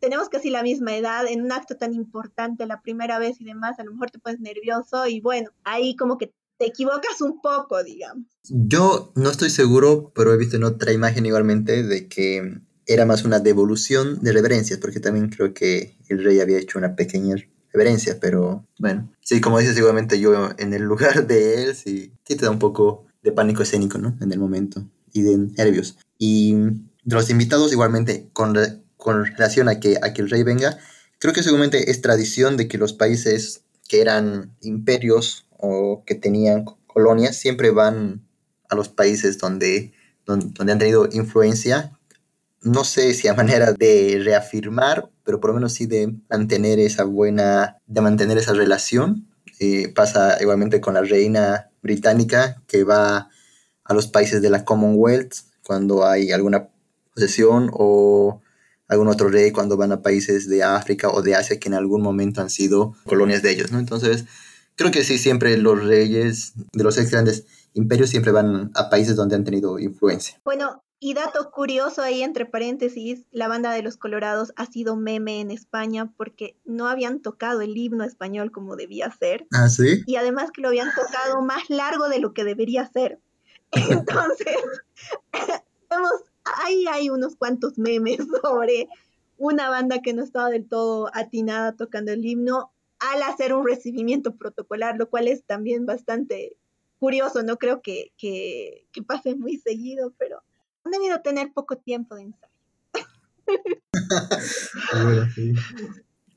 tenemos 0.00 0.28
casi 0.28 0.50
la 0.50 0.62
misma 0.62 0.96
edad 0.96 1.26
en 1.26 1.42
un 1.42 1.52
acto 1.52 1.76
tan 1.76 1.94
importante 1.94 2.66
la 2.66 2.82
primera 2.82 3.18
vez 3.18 3.40
y 3.40 3.44
demás, 3.44 3.78
a 3.78 3.84
lo 3.84 3.92
mejor 3.92 4.10
te 4.10 4.18
pones 4.18 4.40
nervioso 4.40 5.06
y 5.06 5.20
bueno, 5.20 5.50
ahí 5.64 5.96
como 5.96 6.18
que 6.18 6.32
te 6.58 6.66
equivocas 6.66 7.20
un 7.20 7.40
poco, 7.40 7.82
digamos. 7.82 8.26
Yo 8.48 9.12
no 9.14 9.30
estoy 9.30 9.50
seguro, 9.50 10.12
pero 10.14 10.32
he 10.32 10.36
visto 10.36 10.56
en 10.56 10.64
otra 10.64 10.92
imagen 10.92 11.26
igualmente 11.26 11.82
de 11.82 12.08
que 12.08 12.60
era 12.86 13.06
más 13.06 13.24
una 13.24 13.40
devolución 13.40 14.20
de 14.22 14.32
reverencias, 14.32 14.78
porque 14.78 15.00
también 15.00 15.30
creo 15.30 15.54
que 15.54 15.96
el 16.08 16.22
rey 16.22 16.40
había 16.40 16.58
hecho 16.58 16.78
una 16.78 16.96
pequeña 16.96 17.36
reverencia, 17.72 18.18
pero 18.20 18.66
bueno, 18.78 19.12
sí, 19.20 19.40
como 19.40 19.58
dices, 19.58 19.76
igualmente 19.76 20.20
yo 20.20 20.50
en 20.58 20.74
el 20.74 20.82
lugar 20.82 21.26
de 21.26 21.64
él, 21.64 21.74
sí, 21.74 22.12
sí 22.24 22.36
te 22.36 22.44
da 22.44 22.50
un 22.50 22.58
poco 22.58 23.06
de 23.22 23.32
pánico 23.32 23.62
escénico, 23.62 23.98
¿no? 23.98 24.16
En 24.20 24.32
el 24.32 24.38
momento 24.38 24.86
y 25.12 25.22
de 25.22 25.38
nervios. 25.38 25.96
Y 26.18 26.54
de 26.54 27.14
los 27.14 27.30
invitados, 27.30 27.72
igualmente, 27.72 28.28
con, 28.34 28.54
con 28.96 29.24
relación 29.24 29.68
a 29.68 29.80
que, 29.80 29.98
a 30.02 30.12
que 30.12 30.20
el 30.20 30.28
rey 30.28 30.42
venga, 30.42 30.76
creo 31.18 31.32
que 31.32 31.42
seguramente 31.42 31.90
es 31.90 32.02
tradición 32.02 32.58
de 32.58 32.68
que 32.68 32.76
los 32.76 32.92
países 32.92 33.62
que 33.88 34.00
eran 34.00 34.54
imperios 34.60 35.43
o 35.58 36.02
que 36.06 36.14
tenían 36.14 36.64
colonias 36.86 37.36
siempre 37.36 37.70
van 37.70 38.26
a 38.68 38.74
los 38.74 38.88
países 38.88 39.38
donde, 39.38 39.92
donde, 40.26 40.72
han 40.72 40.78
tenido 40.78 41.08
influencia. 41.12 41.98
No 42.62 42.84
sé 42.84 43.14
si 43.14 43.28
a 43.28 43.34
manera 43.42 43.72
de 43.72 44.20
reafirmar, 44.24 45.10
pero 45.24 45.40
por 45.40 45.50
lo 45.50 45.54
menos 45.54 45.72
sí 45.72 45.86
de 45.86 46.14
mantener 46.30 46.78
esa 46.78 47.04
buena, 47.04 47.78
de 47.86 48.00
mantener 48.00 48.38
esa 48.38 48.52
relación. 48.52 49.28
Eh, 49.60 49.92
pasa 49.94 50.38
igualmente 50.40 50.80
con 50.80 50.94
la 50.94 51.02
reina 51.02 51.70
británica 51.82 52.62
que 52.66 52.82
va 52.82 53.28
a 53.84 53.94
los 53.94 54.08
países 54.08 54.42
de 54.42 54.50
la 54.50 54.64
Commonwealth 54.64 55.34
cuando 55.64 56.06
hay 56.06 56.32
alguna 56.32 56.68
posesión 57.14 57.70
o 57.72 58.40
algún 58.88 59.08
otro 59.08 59.28
rey 59.28 59.50
cuando 59.50 59.76
van 59.76 59.92
a 59.92 60.02
países 60.02 60.48
de 60.48 60.62
África 60.62 61.08
o 61.08 61.22
de 61.22 61.34
Asia 61.34 61.58
que 61.58 61.68
en 61.68 61.74
algún 61.74 62.02
momento 62.02 62.40
han 62.40 62.50
sido 62.50 62.94
colonias 63.06 63.42
de 63.42 63.50
ellos, 63.52 63.70
¿no? 63.70 63.78
Entonces, 63.78 64.24
creo 64.76 64.90
que 64.90 65.04
sí, 65.04 65.18
siempre 65.18 65.56
los 65.56 65.84
reyes 65.84 66.54
de 66.72 66.84
los 66.84 66.98
ex 66.98 67.10
grandes 67.10 67.46
imperios 67.74 68.10
siempre 68.10 68.32
van 68.32 68.70
a 68.74 68.90
países 68.90 69.16
donde 69.16 69.36
han 69.36 69.44
tenido 69.44 69.78
influencia. 69.78 70.40
Bueno, 70.44 70.82
y 71.00 71.12
dato 71.12 71.50
curioso 71.50 72.02
ahí 72.02 72.22
entre 72.22 72.46
paréntesis, 72.46 73.26
la 73.30 73.48
banda 73.48 73.72
de 73.72 73.82
los 73.82 73.96
Colorados 73.96 74.52
ha 74.56 74.66
sido 74.66 74.96
meme 74.96 75.40
en 75.40 75.50
España 75.50 76.12
porque 76.16 76.56
no 76.64 76.88
habían 76.88 77.20
tocado 77.20 77.60
el 77.60 77.76
himno 77.76 78.04
español 78.04 78.50
como 78.52 78.76
debía 78.76 79.10
ser. 79.10 79.46
Ah, 79.52 79.68
sí. 79.68 80.02
Y 80.06 80.16
además 80.16 80.50
que 80.50 80.62
lo 80.62 80.68
habían 80.68 80.88
tocado 80.94 81.42
más 81.42 81.68
largo 81.68 82.08
de 82.08 82.20
lo 82.20 82.32
que 82.32 82.44
debería 82.44 82.90
ser. 82.90 83.20
Entonces, 83.72 84.56
ahí 86.64 86.86
hay 86.90 87.10
unos 87.10 87.36
cuantos 87.36 87.78
memes 87.78 88.18
sobre 88.42 88.88
una 89.36 89.68
banda 89.68 90.00
que 90.00 90.14
no 90.14 90.22
estaba 90.22 90.48
del 90.48 90.66
todo 90.66 91.10
atinada 91.12 91.72
tocando 91.72 92.12
el 92.12 92.24
himno 92.24 92.70
al 92.98 93.22
hacer 93.22 93.54
un 93.54 93.66
recibimiento 93.66 94.36
protocolar, 94.36 94.96
lo 94.96 95.08
cual 95.10 95.28
es 95.28 95.44
también 95.44 95.86
bastante 95.86 96.56
curioso, 96.98 97.42
no 97.42 97.58
creo 97.58 97.82
que, 97.82 98.12
que, 98.16 98.86
pase 99.06 99.34
muy 99.34 99.58
seguido, 99.58 100.14
pero 100.18 100.42
han 100.84 100.92
debido 100.92 101.20
tener 101.20 101.52
poco 101.52 101.76
tiempo 101.76 102.14
de 102.14 102.22
ensayo. 102.22 102.52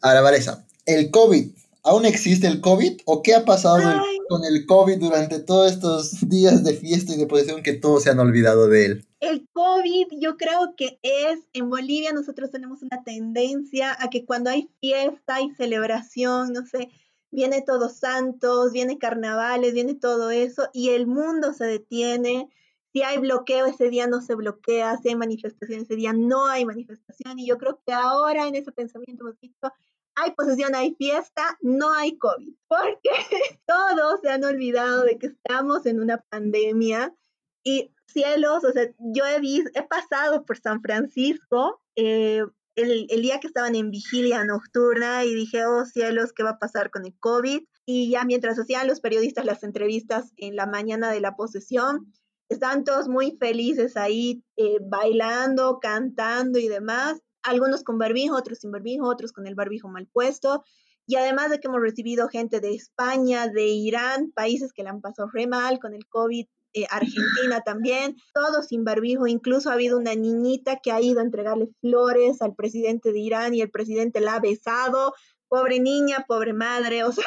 Ahora, 0.01 0.21
Vanessa, 0.21 0.67
el 0.85 1.09
COVID, 1.09 1.51
¿aún 1.83 2.05
existe 2.05 2.47
el 2.47 2.59
COVID 2.61 3.01
o 3.05 3.21
qué 3.21 3.35
ha 3.35 3.45
pasado 3.45 3.81
con 4.27 4.43
el 4.43 4.65
COVID 4.65 4.99
durante 4.99 5.39
todos 5.39 5.71
estos 5.71 6.27
días 6.27 6.63
de 6.63 6.73
fiesta 6.73 7.13
y 7.13 7.17
de 7.17 7.27
posición 7.27 7.63
que 7.63 7.73
todos 7.73 8.03
se 8.03 8.09
han 8.09 8.19
olvidado 8.19 8.67
de 8.67 8.85
él? 8.85 9.06
El 9.19 9.47
COVID 9.51 10.07
yo 10.19 10.37
creo 10.37 10.75
que 10.75 10.99
es, 11.01 11.39
en 11.53 11.69
Bolivia 11.69 12.13
nosotros 12.13 12.51
tenemos 12.51 12.83
una 12.83 13.03
tendencia 13.03 13.95
a 13.99 14.09
que 14.09 14.25
cuando 14.25 14.49
hay 14.49 14.69
fiesta 14.79 15.41
y 15.41 15.49
celebración, 15.51 16.53
no 16.53 16.65
sé, 16.65 16.91
viene 17.31 17.61
Todos 17.61 17.97
Santos, 17.97 18.71
viene 18.73 18.99
carnavales, 18.99 19.73
viene 19.73 19.95
todo 19.95 20.29
eso 20.29 20.69
y 20.71 20.89
el 20.89 21.07
mundo 21.07 21.53
se 21.53 21.65
detiene. 21.65 22.49
Si 22.93 23.01
hay 23.01 23.17
bloqueo 23.17 23.65
ese 23.65 23.89
día 23.89 24.07
no 24.07 24.21
se 24.21 24.35
bloquea, 24.35 24.97
si 24.97 25.09
hay 25.09 25.15
manifestación 25.15 25.81
ese 25.81 25.95
día 25.95 26.13
no 26.13 26.45
hay 26.47 26.65
manifestación 26.65 27.39
y 27.39 27.47
yo 27.47 27.57
creo 27.57 27.81
que 27.85 27.93
ahora 27.93 28.47
en 28.47 28.55
ese 28.55 28.71
pensamiento 28.71 29.23
hemos 29.23 29.39
visto 29.39 29.71
hay 30.17 30.31
posesión, 30.31 30.73
hay 30.73 30.95
fiesta, 30.95 31.57
no 31.61 31.93
hay 31.93 32.17
COVID, 32.17 32.53
porque 32.67 33.09
todos 33.67 34.19
se 34.21 34.29
han 34.29 34.43
olvidado 34.43 35.03
de 35.03 35.17
que 35.19 35.27
estamos 35.27 35.85
en 35.85 36.01
una 36.01 36.17
pandemia 36.29 37.15
y 37.63 37.91
cielos, 38.07 38.63
o 38.63 38.71
sea, 38.71 38.89
yo 38.97 39.25
he 39.25 39.39
visto, 39.39 39.69
he 39.73 39.83
pasado 39.83 40.45
por 40.45 40.57
San 40.57 40.81
Francisco 40.81 41.81
eh, 41.95 42.43
el, 42.77 43.21
día 43.21 43.39
que 43.39 43.47
estaban 43.47 43.75
en 43.75 43.89
vigilia 43.89 44.43
nocturna 44.45 45.25
y 45.25 45.33
dije, 45.33 45.65
oh 45.65 45.85
cielos, 45.85 46.31
¿qué 46.31 46.43
va 46.43 46.51
a 46.51 46.59
pasar 46.59 46.91
con 46.91 47.05
el 47.05 47.17
COVID? 47.19 47.63
Y 47.85 48.11
ya 48.11 48.23
mientras 48.23 48.59
hacían 48.59 48.87
los 48.87 49.01
periodistas 49.01 49.45
las 49.45 49.63
entrevistas 49.63 50.31
en 50.37 50.55
la 50.55 50.67
mañana 50.67 51.09
de 51.09 51.19
la 51.19 51.35
posesión, 51.35 52.13
estaban 52.49 52.83
todos 52.83 53.07
muy 53.07 53.35
felices 53.39 53.97
ahí, 53.97 54.43
eh, 54.57 54.77
bailando, 54.81 55.79
cantando 55.79 56.59
y 56.59 56.67
demás, 56.67 57.19
algunos 57.41 57.83
con 57.83 57.97
barbijo, 57.97 58.35
otros 58.35 58.59
sin 58.59 58.71
barbijo, 58.71 59.07
otros 59.07 59.31
con 59.31 59.47
el 59.47 59.55
barbijo 59.55 59.87
mal 59.87 60.07
puesto. 60.07 60.63
Y 61.07 61.15
además 61.15 61.49
de 61.49 61.59
que 61.59 61.67
hemos 61.67 61.81
recibido 61.81 62.27
gente 62.27 62.59
de 62.59 62.75
España, 62.75 63.47
de 63.47 63.67
Irán, 63.67 64.31
países 64.35 64.73
que 64.73 64.83
le 64.83 64.89
han 64.89 65.01
pasado 65.01 65.29
re 65.31 65.47
mal 65.47 65.79
con 65.79 65.93
el 65.93 66.05
COVID, 66.07 66.45
eh, 66.73 66.85
Argentina 66.89 67.61
también, 67.65 68.15
todo 68.33 68.61
sin 68.63 68.83
barbijo, 68.83 69.27
incluso 69.27 69.69
ha 69.69 69.73
habido 69.73 69.97
una 69.97 70.15
niñita 70.15 70.79
que 70.81 70.91
ha 70.91 71.01
ido 71.01 71.19
a 71.19 71.23
entregarle 71.23 71.69
flores 71.81 72.41
al 72.41 72.55
presidente 72.55 73.11
de 73.11 73.19
Irán 73.19 73.53
y 73.53 73.61
el 73.61 73.71
presidente 73.71 74.19
la 74.19 74.35
ha 74.35 74.39
besado, 74.39 75.13
pobre 75.47 75.79
niña, 75.79 76.25
pobre 76.27 76.53
madre, 76.53 77.03
o 77.03 77.11
sea, 77.11 77.25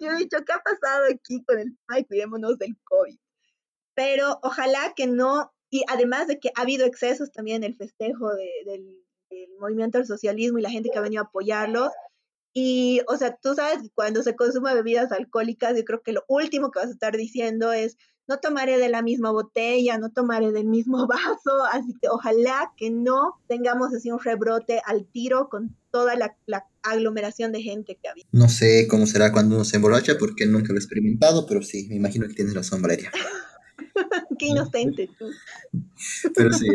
yo 0.00 0.10
he 0.10 0.16
dicho, 0.16 0.38
¿qué 0.44 0.52
ha 0.52 0.62
pasado 0.62 1.04
aquí 1.12 1.42
con 1.44 1.58
el, 1.58 1.76
ay, 1.88 2.04
cuidémonos 2.04 2.58
del 2.58 2.76
COVID? 2.84 3.16
Pero 3.94 4.38
ojalá 4.42 4.92
que 4.94 5.06
no, 5.06 5.52
y 5.70 5.82
además 5.88 6.28
de 6.28 6.38
que 6.38 6.50
ha 6.54 6.62
habido 6.62 6.86
excesos 6.86 7.32
también 7.32 7.62
en 7.62 7.70
el 7.72 7.76
festejo 7.76 8.30
del, 8.34 9.04
movimiento 9.58 9.98
del 9.98 10.06
socialismo 10.06 10.58
y 10.58 10.62
la 10.62 10.70
gente 10.70 10.88
que 10.90 10.98
ha 10.98 11.02
venido 11.02 11.22
a 11.22 11.26
apoyarlos, 11.26 11.90
y, 12.60 13.02
o 13.06 13.16
sea, 13.16 13.36
tú 13.40 13.54
sabes 13.54 13.82
que 13.82 13.90
cuando 13.90 14.20
se 14.24 14.34
consume 14.34 14.74
bebidas 14.74 15.12
alcohólicas, 15.12 15.76
yo 15.76 15.84
creo 15.84 16.02
que 16.02 16.12
lo 16.12 16.24
último 16.26 16.72
que 16.72 16.80
vas 16.80 16.88
a 16.88 16.92
estar 16.92 17.16
diciendo 17.16 17.72
es, 17.72 17.96
no 18.26 18.38
tomaré 18.38 18.78
de 18.78 18.88
la 18.88 19.00
misma 19.00 19.30
botella, 19.30 19.96
no 19.96 20.10
tomaré 20.10 20.50
del 20.50 20.66
mismo 20.66 21.06
vaso, 21.06 21.64
así 21.72 21.94
que 22.02 22.08
ojalá 22.08 22.72
que 22.76 22.90
no 22.90 23.40
tengamos 23.46 23.94
así 23.94 24.10
un 24.10 24.18
rebrote 24.18 24.82
al 24.84 25.06
tiro 25.06 25.48
con 25.48 25.76
toda 25.92 26.16
la, 26.16 26.36
aglomeración 26.82 27.52
de 27.52 27.62
gente 27.62 27.96
que 28.02 28.08
había. 28.08 28.24
No 28.32 28.48
sé 28.48 28.88
cómo 28.88 29.06
será 29.06 29.30
cuando 29.30 29.54
uno 29.54 29.64
se 29.64 29.76
emborracha 29.76 30.16
porque 30.18 30.46
nunca 30.46 30.68
lo 30.68 30.76
he 30.76 30.78
experimentado, 30.78 31.46
pero 31.46 31.62
sí, 31.62 31.86
me 31.88 31.94
imagino 31.94 32.26
que 32.26 32.34
tienes 32.34 32.54
razón, 32.54 32.82
Valeria. 32.82 33.12
Qué 34.38 34.46
inocente 34.46 35.08
tú. 35.18 35.26
Pero 36.34 36.52
sí, 36.52 36.66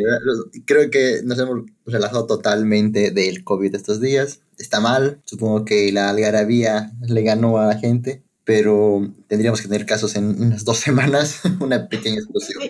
creo 0.66 0.90
que 0.90 1.22
nos 1.24 1.40
hemos 1.40 1.66
relajado 1.86 2.26
totalmente 2.26 3.12
del 3.12 3.44
COVID 3.44 3.76
estos 3.76 4.02
días. 4.02 4.42
Está 4.58 4.80
mal, 4.80 5.22
supongo 5.26 5.66
que 5.66 5.92
la 5.92 6.10
algarabía 6.10 6.92
le 7.02 7.24
ganó 7.24 7.58
a 7.58 7.68
la 7.68 7.78
gente, 7.78 8.24
pero 8.44 9.14
tendríamos 9.28 9.62
que 9.62 9.68
tener 9.68 9.86
casos 9.86 10.16
en 10.16 10.42
unas 10.42 10.66
dos 10.66 10.78
semanas, 10.78 11.42
una 11.60 11.88
pequeña 11.88 12.18
explosión. 12.18 12.62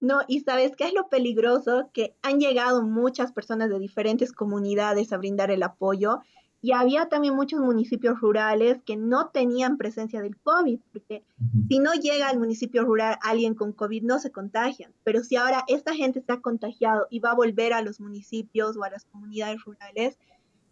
No, 0.00 0.20
y 0.26 0.40
sabes 0.40 0.72
qué 0.76 0.84
es 0.84 0.94
lo 0.94 1.08
peligroso, 1.10 1.90
que 1.92 2.14
han 2.22 2.40
llegado 2.40 2.82
muchas 2.82 3.32
personas 3.32 3.68
de 3.68 3.78
diferentes 3.78 4.32
comunidades 4.32 5.12
a 5.12 5.18
brindar 5.18 5.50
el 5.50 5.62
apoyo 5.62 6.20
y 6.62 6.72
había 6.72 7.08
también 7.08 7.34
muchos 7.34 7.60
municipios 7.60 8.20
rurales 8.20 8.78
que 8.84 8.96
no 8.96 9.30
tenían 9.30 9.78
presencia 9.78 10.20
del 10.20 10.36
COVID, 10.36 10.78
porque 10.92 11.24
si 11.68 11.78
no 11.78 11.94
llega 11.94 12.28
al 12.28 12.38
municipio 12.38 12.84
rural 12.84 13.18
alguien 13.22 13.54
con 13.54 13.72
COVID, 13.72 14.02
no 14.02 14.18
se 14.18 14.30
contagian. 14.30 14.92
Pero 15.02 15.24
si 15.24 15.36
ahora 15.36 15.64
esta 15.68 15.94
gente 15.94 16.22
se 16.22 16.32
ha 16.32 16.40
contagiado 16.40 17.06
y 17.10 17.20
va 17.20 17.30
a 17.30 17.34
volver 17.34 17.72
a 17.72 17.80
los 17.80 17.98
municipios 18.00 18.76
o 18.76 18.84
a 18.84 18.90
las 18.90 19.06
comunidades 19.06 19.64
rurales, 19.64 20.18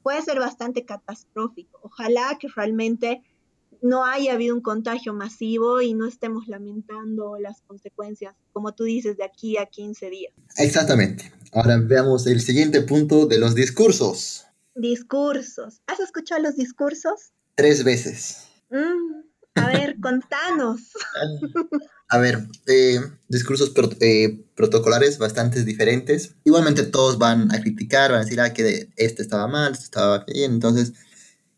puede 0.03 0.21
ser 0.21 0.39
bastante 0.39 0.85
catastrófico. 0.85 1.81
Ojalá 1.83 2.37
que 2.39 2.49
realmente 2.55 3.23
no 3.81 4.05
haya 4.05 4.35
habido 4.35 4.55
un 4.55 4.61
contagio 4.61 5.15
masivo 5.15 5.81
y 5.81 5.95
no 5.95 6.07
estemos 6.07 6.49
lamentando 6.49 7.39
las 7.39 7.63
consecuencias, 7.63 8.35
como 8.53 8.75
tú 8.75 8.85
dices, 8.85 9.17
de 9.17 9.25
aquí 9.25 9.57
a 9.57 9.67
15 9.67 10.11
días. 10.11 10.35
Exactamente. 10.57 11.33
Ahora 11.53 11.79
veamos 11.79 12.27
el 12.27 12.41
siguiente 12.41 12.83
punto 12.83 13.27
de 13.27 13.39
los 13.39 13.55
discursos. 13.55 14.48
Discursos. 14.79 15.81
¿Has 15.89 16.01
escuchado 16.01 16.41
los 16.43 16.55
discursos? 16.57 17.33
Tres 17.57 17.83
veces. 17.85 18.45
Mm, 18.71 19.23
a 19.57 19.67
ver, 19.67 19.97
contanos. 20.01 20.81
A 22.09 22.19
ver, 22.19 22.47
eh, 22.69 23.01
discursos 23.29 23.71
pro- 23.71 23.91
eh, 24.01 24.45
protocolares 24.55 25.19
bastante 25.19 25.65
diferentes. 25.65 26.37
Igualmente 26.45 26.85
todos 26.85 27.19
van 27.19 27.53
a 27.53 27.61
criticar, 27.61 28.13
van 28.13 28.21
a 28.21 28.25
decir, 28.25 28.41
ah, 28.41 28.53
que 28.55 28.89
este 28.97 29.23
estaba 29.23 29.47
mal, 29.49 29.73
este 29.73 29.85
estaba 29.85 30.25
bien. 30.25 30.53
Entonces, 30.53 30.93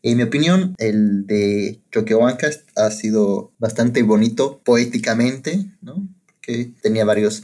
en 0.01 0.17
mi 0.17 0.23
opinión, 0.23 0.73
el 0.79 1.27
de 1.27 1.79
Choquehuancas 1.91 2.63
ha 2.75 2.89
sido 2.89 3.53
bastante 3.59 4.01
bonito 4.01 4.61
poéticamente, 4.63 5.71
¿no? 5.81 6.07
Que 6.41 6.73
tenía 6.81 7.05
varios 7.05 7.43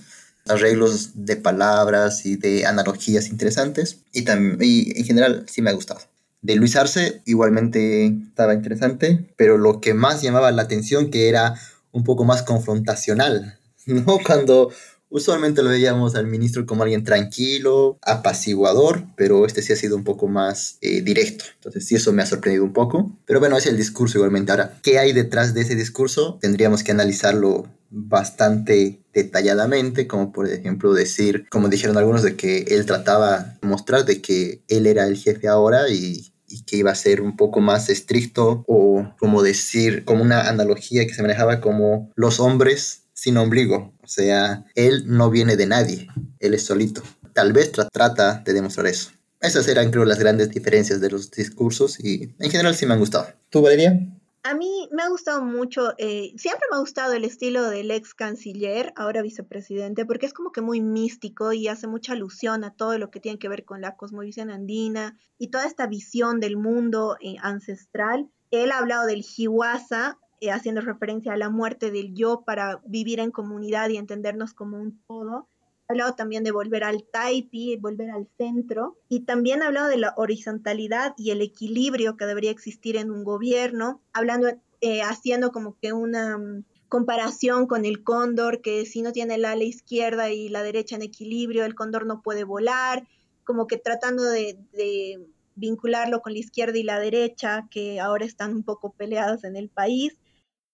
arreglos 0.50 1.12
de 1.14 1.36
palabras 1.36 2.26
y 2.26 2.36
de 2.36 2.66
analogías 2.66 3.30
interesantes. 3.30 4.00
Y, 4.14 4.26
y 4.64 5.00
en 5.00 5.06
general 5.06 5.46
sí 5.48 5.62
me 5.62 5.70
ha 5.70 5.74
gustado. 5.74 6.02
De 6.42 6.56
Luis 6.56 6.76
Arce 6.76 7.22
igualmente 7.26 8.06
estaba 8.06 8.54
interesante, 8.54 9.34
pero 9.36 9.58
lo 9.58 9.82
que 9.82 9.94
más 9.94 10.22
llamaba 10.22 10.52
la 10.52 10.62
atención 10.64 11.10
que 11.10 11.30
era 11.30 11.56
un 11.92 12.04
poco 12.04 12.26
más 12.26 12.44
confrontacional, 12.44 13.58
¿no? 13.86 14.20
Cuando 14.26 14.72
usualmente 15.10 15.64
lo 15.64 15.70
veíamos 15.70 16.16
al 16.16 16.28
ministro 16.28 16.66
como 16.66 16.84
alguien 16.84 17.04
tranquilo, 17.04 17.98
apaciguador, 18.02 19.04
pero 19.16 19.46
este 19.46 19.62
sí 19.62 19.74
ha 19.74 19.76
sido 19.76 19.96
un 19.96 20.04
poco 20.04 20.28
más 20.28 20.78
eh, 20.82 21.02
directo. 21.02 21.46
Entonces 21.56 21.86
sí, 21.86 21.96
eso 21.96 22.14
me 22.14 22.24
ha 22.24 22.26
sorprendido 22.26 22.64
un 22.64 22.74
poco. 22.74 23.18
Pero 23.26 23.40
bueno, 23.40 23.58
es 23.58 23.66
el 23.66 23.78
discurso 23.78 24.18
igualmente. 24.18 24.52
Ahora, 24.52 24.80
¿qué 24.82 25.00
hay 25.00 25.14
detrás 25.14 25.54
de 25.54 25.62
ese 25.62 25.76
discurso? 25.76 26.38
Tendríamos 26.42 26.84
que 26.84 26.92
analizarlo 26.92 27.68
bastante 27.90 29.00
detalladamente, 29.14 30.08
como 30.08 30.32
por 30.32 30.50
ejemplo 30.50 30.94
decir, 30.94 31.48
como 31.50 31.70
dijeron 31.70 31.98
algunos, 31.98 32.22
de 32.22 32.36
que 32.36 32.60
él 32.70 32.86
trataba 32.86 33.58
de 33.62 33.68
mostrar 33.68 34.06
de 34.06 34.22
que 34.22 34.62
él 34.68 34.88
era 34.88 35.08
el 35.08 35.18
jefe 35.18 35.48
ahora 35.48 35.90
y, 35.90 36.34
y 36.48 36.64
que 36.64 36.78
iba 36.78 36.92
a 36.92 36.96
ser 36.96 37.22
un 37.22 37.38
poco 37.38 37.62
más 37.62 37.90
estricto 37.90 38.64
o 38.68 39.14
como 39.18 39.42
decir, 39.42 40.04
como 40.06 40.22
una 40.22 40.50
analogía 40.50 41.06
que 41.08 41.14
se 41.14 41.22
manejaba 41.22 41.62
como 41.62 42.12
los 42.16 42.40
hombres 42.40 43.04
sin 43.14 43.38
ombligo, 43.38 43.94
o 44.08 44.10
sea, 44.10 44.64
él 44.74 45.04
no 45.06 45.30
viene 45.30 45.58
de 45.58 45.66
nadie, 45.66 46.08
él 46.40 46.54
es 46.54 46.64
solito. 46.66 47.04
Tal 47.34 47.52
vez 47.52 47.74
tra- 47.74 47.90
trata 47.92 48.42
de 48.46 48.54
demostrar 48.54 48.88
eso. 48.88 49.12
Esas 49.42 49.68
eran, 49.68 49.92
creo, 49.92 50.06
las 50.06 50.18
grandes 50.18 50.50
diferencias 50.50 51.02
de 51.02 51.10
los 51.10 51.30
discursos 51.30 52.00
y 52.00 52.34
en 52.40 52.50
general 52.50 52.74
sí 52.74 52.86
me 52.86 52.94
han 52.94 53.00
gustado. 53.00 53.28
¿Tú, 53.50 53.62
Valeria? 53.62 54.00
A 54.44 54.56
mí 54.56 54.88
me 54.94 55.04
ha 55.04 55.10
gustado 55.10 55.44
mucho, 55.44 55.94
eh, 55.98 56.32
siempre 56.38 56.64
me 56.72 56.78
ha 56.78 56.80
gustado 56.80 57.12
el 57.12 57.26
estilo 57.26 57.70
del 57.70 57.92
ex 57.92 58.14
canciller, 58.14 58.94
ahora 58.96 59.22
vicepresidente, 59.22 60.06
porque 60.06 60.26
es 60.26 60.32
como 60.34 60.54
que 60.54 60.62
muy 60.62 60.80
místico 60.80 61.52
y 61.52 61.68
hace 61.68 61.86
mucha 61.86 62.14
alusión 62.14 62.64
a 62.64 62.74
todo 62.74 62.98
lo 62.98 63.12
que 63.12 63.20
tiene 63.20 63.40
que 63.40 63.50
ver 63.50 63.66
con 63.66 63.82
la 63.82 63.98
cosmovisión 63.98 64.50
andina 64.50 65.18
y 65.38 65.50
toda 65.50 65.66
esta 65.66 65.86
visión 65.86 66.40
del 66.40 66.56
mundo 66.56 67.18
eh, 67.20 67.36
ancestral. 67.42 68.30
Él 68.52 68.72
ha 68.72 68.78
hablado 68.78 69.06
del 69.06 69.26
Hiwasa, 69.36 70.18
eh, 70.40 70.52
haciendo 70.52 70.82
referencia 70.82 71.34
a 71.34 71.38
la 71.38 71.50
muerte 71.50 71.92
del 71.92 72.14
yo 72.14 72.44
para 72.46 72.82
vivir 72.86 73.20
en 73.20 73.32
comunidad 73.32 73.90
y 73.90 73.98
entendernos 73.98 74.54
como 74.54 74.78
un 74.78 75.02
todo. 75.08 75.48
Ha 75.88 75.94
hablado 75.94 76.16
también 76.16 76.44
de 76.44 76.52
volver 76.52 76.84
al 76.84 77.04
taipi, 77.04 77.78
volver 77.78 78.12
al 78.12 78.28
centro, 78.38 78.98
y 79.10 79.22
también 79.22 79.62
ha 79.62 79.68
hablado 79.68 79.88
de 79.88 79.98
la 79.98 80.14
horizontalidad 80.18 81.14
y 81.18 81.32
el 81.32 81.42
equilibrio 81.42 82.18
que 82.18 82.26
debería 82.26 82.52
existir 82.52 82.98
en 82.98 83.10
un 83.10 83.24
gobierno, 83.24 84.02
hablando, 84.14 84.50
eh, 84.82 85.02
haciendo 85.02 85.52
como 85.52 85.78
que 85.82 85.94
una 85.94 86.36
um, 86.36 86.64
comparación 86.90 87.66
con 87.66 87.86
el 87.86 88.04
cóndor, 88.04 88.62
que 88.62 88.86
si 88.86 89.02
no 89.02 89.14
tiene 89.14 89.36
el 89.36 89.46
ala 89.46 89.64
izquierda 89.64 90.30
y 90.30 90.50
la 90.50 90.62
derecha 90.62 90.98
en 90.98 91.02
equilibrio, 91.02 91.66
el 91.66 91.74
cóndor 91.74 92.06
no 92.06 92.22
puede 92.22 92.44
volar, 92.44 93.08
como 93.44 93.66
que 93.66 93.78
tratando 93.78 94.24
de, 94.24 94.60
de 94.74 95.26
vincularlo 95.56 96.22
con 96.22 96.34
la 96.34 96.40
izquierda 96.40 96.78
y 96.78 96.84
la 96.84 97.00
derecha, 97.00 97.68
que 97.72 98.00
ahora 98.00 98.26
están 98.26 98.54
un 98.54 98.64
poco 98.64 98.92
peleadas 98.92 99.44
en 99.44 99.56
el 99.56 99.70
país. 99.70 100.18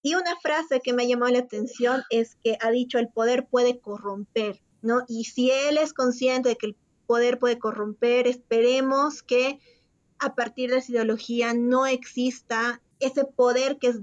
Y 0.05 0.15
una 0.15 0.35
frase 0.35 0.81
que 0.81 0.91
me 0.91 1.07
llamó 1.07 1.27
la 1.29 1.39
atención 1.39 2.03
es 2.09 2.35
que 2.43 2.57
ha 2.59 2.69
dicho 2.71 2.99
el 2.99 3.07
poder 3.07 3.47
puede 3.47 3.79
corromper, 3.79 4.61
¿no? 4.81 5.05
Y 5.07 5.23
si 5.23 5.49
él 5.49 5.77
es 5.77 5.93
consciente 5.93 6.49
de 6.49 6.57
que 6.57 6.67
el 6.67 6.75
poder 7.07 7.39
puede 7.39 7.57
corromper, 7.57 8.27
esperemos 8.27 9.23
que 9.23 9.59
a 10.19 10.35
partir 10.35 10.71
de 10.71 10.77
esa 10.77 10.91
ideología 10.91 11.53
no 11.53 11.87
exista 11.87 12.81
ese 12.99 13.23
poder 13.23 13.77
que, 13.79 13.93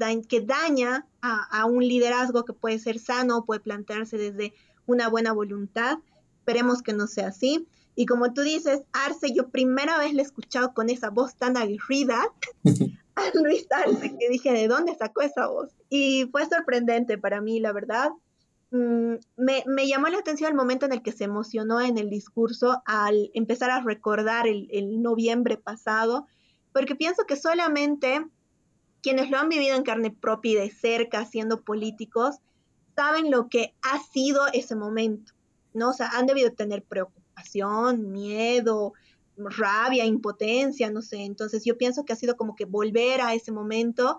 daña 0.40 1.06
a, 1.20 1.66
un 1.66 1.86
liderazgo 1.86 2.46
que 2.46 2.54
puede 2.54 2.78
ser 2.78 2.98
sano, 2.98 3.44
puede 3.44 3.60
plantearse 3.60 4.16
desde 4.16 4.54
una 4.86 5.08
buena 5.08 5.32
voluntad. 5.32 5.98
Esperemos 6.38 6.82
que 6.82 6.94
no 6.94 7.06
sea 7.08 7.28
así. 7.28 7.66
Y 7.94 8.06
como 8.06 8.32
tú 8.32 8.40
dices, 8.40 8.82
Arce, 8.92 9.34
yo 9.34 9.50
primera 9.50 9.98
vez 9.98 10.14
le 10.14 10.22
he 10.22 10.24
escuchado 10.24 10.72
con 10.72 10.88
esa 10.88 11.10
voz 11.10 11.34
tan 11.36 11.58
aguerrida 11.58 12.32
a 13.14 13.22
Luis 13.34 13.66
Arce, 13.70 14.16
que 14.18 14.28
dije, 14.28 14.52
¿de 14.52 14.68
dónde 14.68 14.94
sacó 14.94 15.22
esa 15.22 15.48
voz? 15.48 15.70
Y 15.88 16.28
fue 16.30 16.46
sorprendente 16.46 17.18
para 17.18 17.40
mí, 17.40 17.60
la 17.60 17.72
verdad. 17.72 18.10
Mm, 18.70 19.14
me, 19.36 19.64
me, 19.66 19.88
llamó 19.88 20.08
la 20.08 20.18
atención 20.18 20.50
el 20.50 20.56
momento 20.56 20.86
en 20.86 20.92
el 20.92 21.02
que 21.02 21.12
se 21.12 21.24
emocionó 21.24 21.80
en 21.80 21.98
el 21.98 22.08
discurso 22.08 22.82
al 22.86 23.30
empezar 23.34 23.70
a 23.70 23.80
recordar 23.80 24.46
el, 24.46 24.68
el 24.70 25.02
noviembre 25.02 25.56
pasado, 25.56 26.26
porque 26.72 26.94
pienso 26.94 27.24
que 27.26 27.36
solamente 27.36 28.24
quienes 29.02 29.30
lo 29.30 29.38
han 29.38 29.48
vivido 29.48 29.76
en 29.76 29.82
carne 29.82 30.10
propia 30.10 30.52
y 30.52 30.54
de 30.56 30.70
cerca 30.70 31.24
siendo 31.24 31.62
políticos 31.62 32.36
saben 32.94 33.30
lo 33.30 33.48
que 33.48 33.74
ha 33.82 33.98
sido 33.98 34.46
ese 34.52 34.76
momento, 34.76 35.32
¿no? 35.72 35.90
O 35.90 35.92
sea, 35.92 36.08
han 36.10 36.26
debido 36.26 36.52
tener 36.52 36.82
preocupación, 36.82 38.10
miedo, 38.12 38.92
rabia, 39.36 40.04
impotencia, 40.04 40.90
no 40.90 41.02
sé. 41.02 41.24
Entonces 41.24 41.64
yo 41.64 41.76
pienso 41.78 42.04
que 42.04 42.12
ha 42.12 42.16
sido 42.16 42.36
como 42.36 42.56
que 42.56 42.64
volver 42.64 43.20
a 43.20 43.34
ese 43.34 43.52
momento 43.52 44.18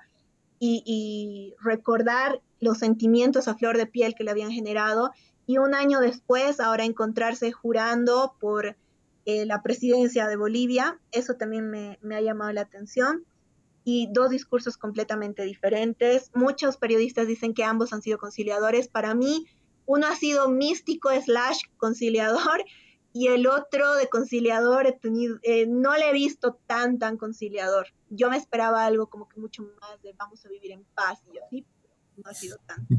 y, 0.59 1.55
recordar 1.59 2.39
los 2.59 2.77
sentimientos 2.77 3.47
a 3.47 3.55
flor 3.55 3.77
de 3.77 3.87
piel 3.87 4.13
que 4.13 4.23
le 4.23 4.29
habían 4.29 4.51
generado 4.51 5.11
y 5.47 5.57
un 5.57 5.73
año 5.73 5.99
después 5.99 6.59
ahora 6.59 6.85
encontrarse 6.85 7.51
jurando 7.51 8.35
por 8.39 8.77
eh, 9.25 9.45
la 9.47 9.63
presidencia 9.63 10.27
de 10.27 10.35
Bolivia, 10.35 10.99
eso 11.11 11.33
también 11.33 11.71
me, 11.71 11.97
me 12.03 12.15
ha 12.15 12.21
llamado 12.21 12.51
la 12.51 12.61
atención 12.61 13.25
y 13.83 14.09
dos 14.11 14.29
discursos 14.29 14.77
completamente 14.77 15.43
diferentes. 15.43 16.29
Muchos 16.35 16.77
periodistas 16.77 17.27
dicen 17.27 17.55
que 17.55 17.63
ambos 17.63 17.93
han 17.93 18.03
sido 18.03 18.19
conciliadores. 18.19 18.87
Para 18.87 19.15
mí, 19.15 19.47
uno 19.85 20.07
ha 20.07 20.15
sido 20.15 20.49
místico 20.49 21.09
slash 21.09 21.61
conciliador 21.77 22.63
y 23.13 23.27
el 23.27 23.47
otro 23.47 23.95
de 23.95 24.07
conciliador 24.07 24.87
he 24.87 24.93
tenido, 24.93 25.37
eh, 25.43 25.65
no 25.67 25.95
le 25.97 26.09
he 26.09 26.13
visto 26.13 26.59
tan, 26.67 26.99
tan 26.99 27.17
conciliador. 27.17 27.87
Yo 28.09 28.29
me 28.29 28.37
esperaba 28.37 28.85
algo 28.85 29.09
como 29.09 29.27
que 29.27 29.39
mucho 29.39 29.63
más 29.81 30.01
de 30.01 30.13
vamos 30.17 30.45
a 30.45 30.49
vivir 30.49 30.71
en 30.71 30.85
paz 30.95 31.19
y 31.33 31.37
así, 31.39 31.65
no 32.17 32.29
ha 32.29 32.33
sido 32.33 32.57
tanto. 32.65 32.95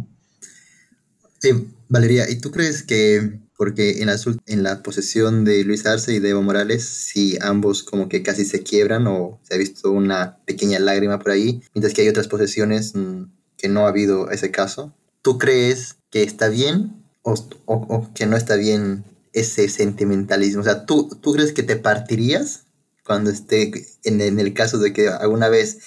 Sí, 1.39 1.51
Valeria, 1.89 2.31
¿y 2.31 2.39
tú 2.39 2.53
crees 2.53 2.85
que, 2.85 3.41
porque 3.57 4.01
en 4.01 4.07
la, 4.07 4.17
en 4.47 4.63
la 4.63 4.83
posesión 4.83 5.45
de 5.45 5.65
Luis 5.65 5.85
Arce 5.87 6.15
y 6.15 6.21
de 6.21 6.29
Evo 6.31 6.43
Morales, 6.43 6.85
si 6.85 7.37
ambos 7.41 7.83
como 7.83 8.09
que 8.09 8.23
casi 8.23 8.45
se 8.45 8.63
quiebran 8.63 9.09
o 9.09 9.41
se 9.43 9.55
ha 9.55 9.59
visto 9.59 9.91
una 9.91 10.39
pequeña 10.45 10.79
lágrima 10.79 11.19
por 11.19 11.33
ahí, 11.33 11.61
mientras 11.75 11.95
que 11.95 12.03
hay 12.03 12.09
otras 12.09 12.29
posesiones 12.29 12.95
mmm, 12.95 13.25
que 13.57 13.69
no 13.69 13.87
ha 13.87 13.89
habido 13.89 14.31
ese 14.31 14.53
caso, 14.53 14.95
¿tú 15.21 15.39
crees 15.39 15.97
que 16.11 16.23
está 16.23 16.49
bien 16.49 17.03
o, 17.23 17.35
o, 17.65 17.75
o, 17.75 18.15
que 18.15 18.27
no 18.27 18.37
está 18.37 18.55
bien 18.55 19.05
ese 19.33 19.69
sentimentalismo? 19.69 20.61
O 20.61 20.65
sea, 20.65 20.87
¿tú, 20.87 21.09
tú 21.21 21.33
crees 21.33 21.53
que 21.53 21.63
te 21.63 21.77
partirías 21.77 22.65
cuando 23.05 23.31
esté 23.31 23.73
en, 24.05 24.21
en 24.21 24.39
el 24.39 24.55
caso 24.55 24.79
de 24.79 24.93
que 24.93 25.09
alguna 25.09 25.49
vez 25.49 25.79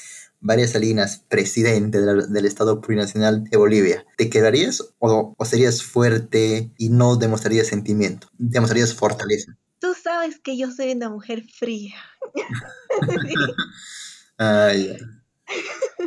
Varias 0.42 0.74
Salinas, 0.74 1.24
presidente 1.28 2.02
del, 2.02 2.32
del, 2.32 2.46
Estado 2.46 2.80
Plurinacional 2.80 3.46
de 3.46 3.58
Bolivia, 3.58 4.06
¿te 4.16 4.30
quedarías 4.30 4.80
o, 5.00 5.34
o, 5.36 5.46
serías 5.46 5.82
fuerte 5.82 6.70
y 6.78 6.90
no 6.90 7.16
demostrarías 7.16 7.66
sentimiento? 7.66 8.28
¿Demostrarías 8.38 8.94
fortaleza? 8.94 9.58
Tú 9.80 9.96
sabes 9.96 10.40
que 10.40 10.56
yo 10.56 10.70
soy 10.72 10.92
una 10.92 11.10
mujer 11.10 11.44
fría. 11.52 11.96
Ay, 14.38 14.96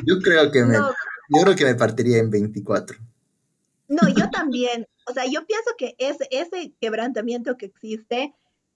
yo 0.07 0.21
creo 0.21 0.53
que 0.53 0.65
me, 0.65 0.79
no. 0.79 0.91
yo 1.31 1.43
creo 1.43 1.57
que 1.57 1.65
me 1.65 1.75
partiría 1.75 2.19
en 2.19 2.31
24. 2.31 2.97
No, 3.89 4.09
yo 4.09 4.31
también. 4.31 4.87
O 5.09 5.13
sea, 5.13 5.25
yo 5.27 5.47
pienso 5.47 5.71
que 5.77 5.95
ese, 5.99 6.73
quebrantamiento 6.81 7.57
que 7.57 7.67
existe 7.67 8.35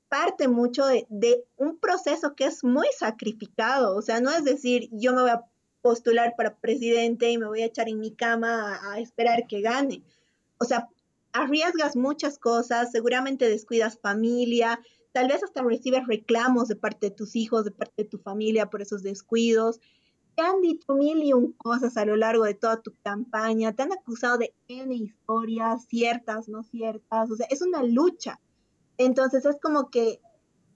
parte 0.08 0.48
mucho 0.48 0.86
de, 0.86 1.06
de, 1.08 1.44
un 1.56 1.78
proceso 1.78 2.34
que 2.34 2.44
es 2.44 2.64
muy 2.64 2.86
sacrificado. 2.98 3.96
O 3.96 4.02
sea, 4.02 4.20
no 4.20 4.30
es 4.30 4.44
decir, 4.44 4.88
yo 4.92 5.14
me 5.14 5.22
voy 5.22 5.30
a 5.30 5.44
postular 5.80 6.34
para 6.36 6.56
presidente 6.56 7.30
y 7.30 7.38
me 7.38 7.46
voy 7.46 7.62
a 7.62 7.66
echar 7.66 7.88
en 7.88 7.98
mi 7.98 8.12
cama 8.12 8.76
a, 8.76 8.92
a 8.92 9.00
esperar 9.00 9.46
que 9.46 9.60
gane. 9.60 10.02
O 10.58 10.64
sea, 10.64 10.88
arriesgas 11.32 11.96
muchas 11.96 12.38
cosas, 12.38 12.92
seguramente 12.92 13.48
descuidas 13.48 13.98
familia, 13.98 14.80
tal 15.12 15.28
vez 15.28 15.42
hasta 15.42 15.62
recibes 15.62 16.06
reclamos 16.06 16.68
de 16.68 16.76
parte 16.76 17.08
de 17.08 17.16
tus 17.16 17.36
hijos, 17.36 17.64
de 17.64 17.70
parte 17.70 18.04
de 18.04 18.08
tu 18.08 18.18
familia 18.18 18.70
por 18.70 18.82
esos 18.82 19.02
descuidos. 19.02 19.80
Te 20.34 20.42
han 20.42 20.60
dicho 20.60 20.94
mil 20.94 21.22
y 21.22 21.32
un 21.32 21.52
cosas 21.52 21.96
a 21.96 22.04
lo 22.04 22.16
largo 22.16 22.44
de 22.44 22.54
toda 22.54 22.80
tu 22.80 22.94
campaña, 23.02 23.72
te 23.72 23.82
han 23.82 23.92
acusado 23.92 24.38
de 24.38 24.54
N 24.68 24.94
historias, 24.94 25.86
ciertas, 25.88 26.48
no 26.48 26.62
ciertas, 26.62 27.30
o 27.30 27.36
sea, 27.36 27.46
es 27.50 27.62
una 27.62 27.82
lucha. 27.82 28.40
Entonces 28.98 29.44
es 29.44 29.56
como 29.60 29.90
que, 29.90 30.20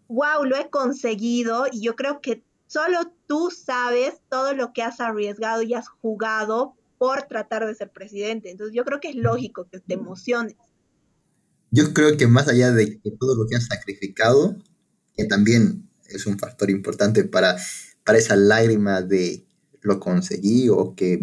wow, 0.09 0.45
lo 0.45 0.57
he 0.57 0.69
conseguido 0.71 1.67
y 1.71 1.81
yo 1.81 1.97
creo 1.97 2.21
que 2.21 2.45
solo 2.67 3.13
tú 3.27 3.51
sabes 3.51 4.21
todo 4.29 4.53
lo 4.55 4.73
que 4.73 4.83
has 4.83 5.01
arriesgado 5.01 5.63
y 5.63 5.75
has 5.75 5.89
jugado 5.89 6.75
por 6.99 7.23
tratar 7.23 7.67
de 7.67 7.75
ser 7.75 7.91
presidente. 7.91 8.51
Entonces 8.51 8.75
yo 8.75 8.85
creo 8.85 9.01
que 9.01 9.11
es 9.11 9.17
lógico 9.17 9.69
que 9.71 9.81
te 9.81 9.95
emociones. 9.95 10.57
Yo 11.71 11.93
creo 11.93 12.17
que 12.17 12.27
más 12.27 12.49
allá 12.49 12.73
de 12.73 13.01
que 13.01 13.11
todo 13.11 13.37
lo 13.37 13.47
que 13.47 13.57
has 13.57 13.67
sacrificado, 13.67 14.57
que 15.15 15.25
también 15.25 15.89
es 16.09 16.27
un 16.27 16.39
factor 16.39 16.71
importante 16.71 17.25
para, 17.25 17.57
para 18.05 18.19
esa 18.19 18.37
lágrima 18.37 19.03
de 19.03 19.46
lo 19.87 20.01
conseguí 20.01 20.69
o 20.69 20.95
que, 20.95 21.19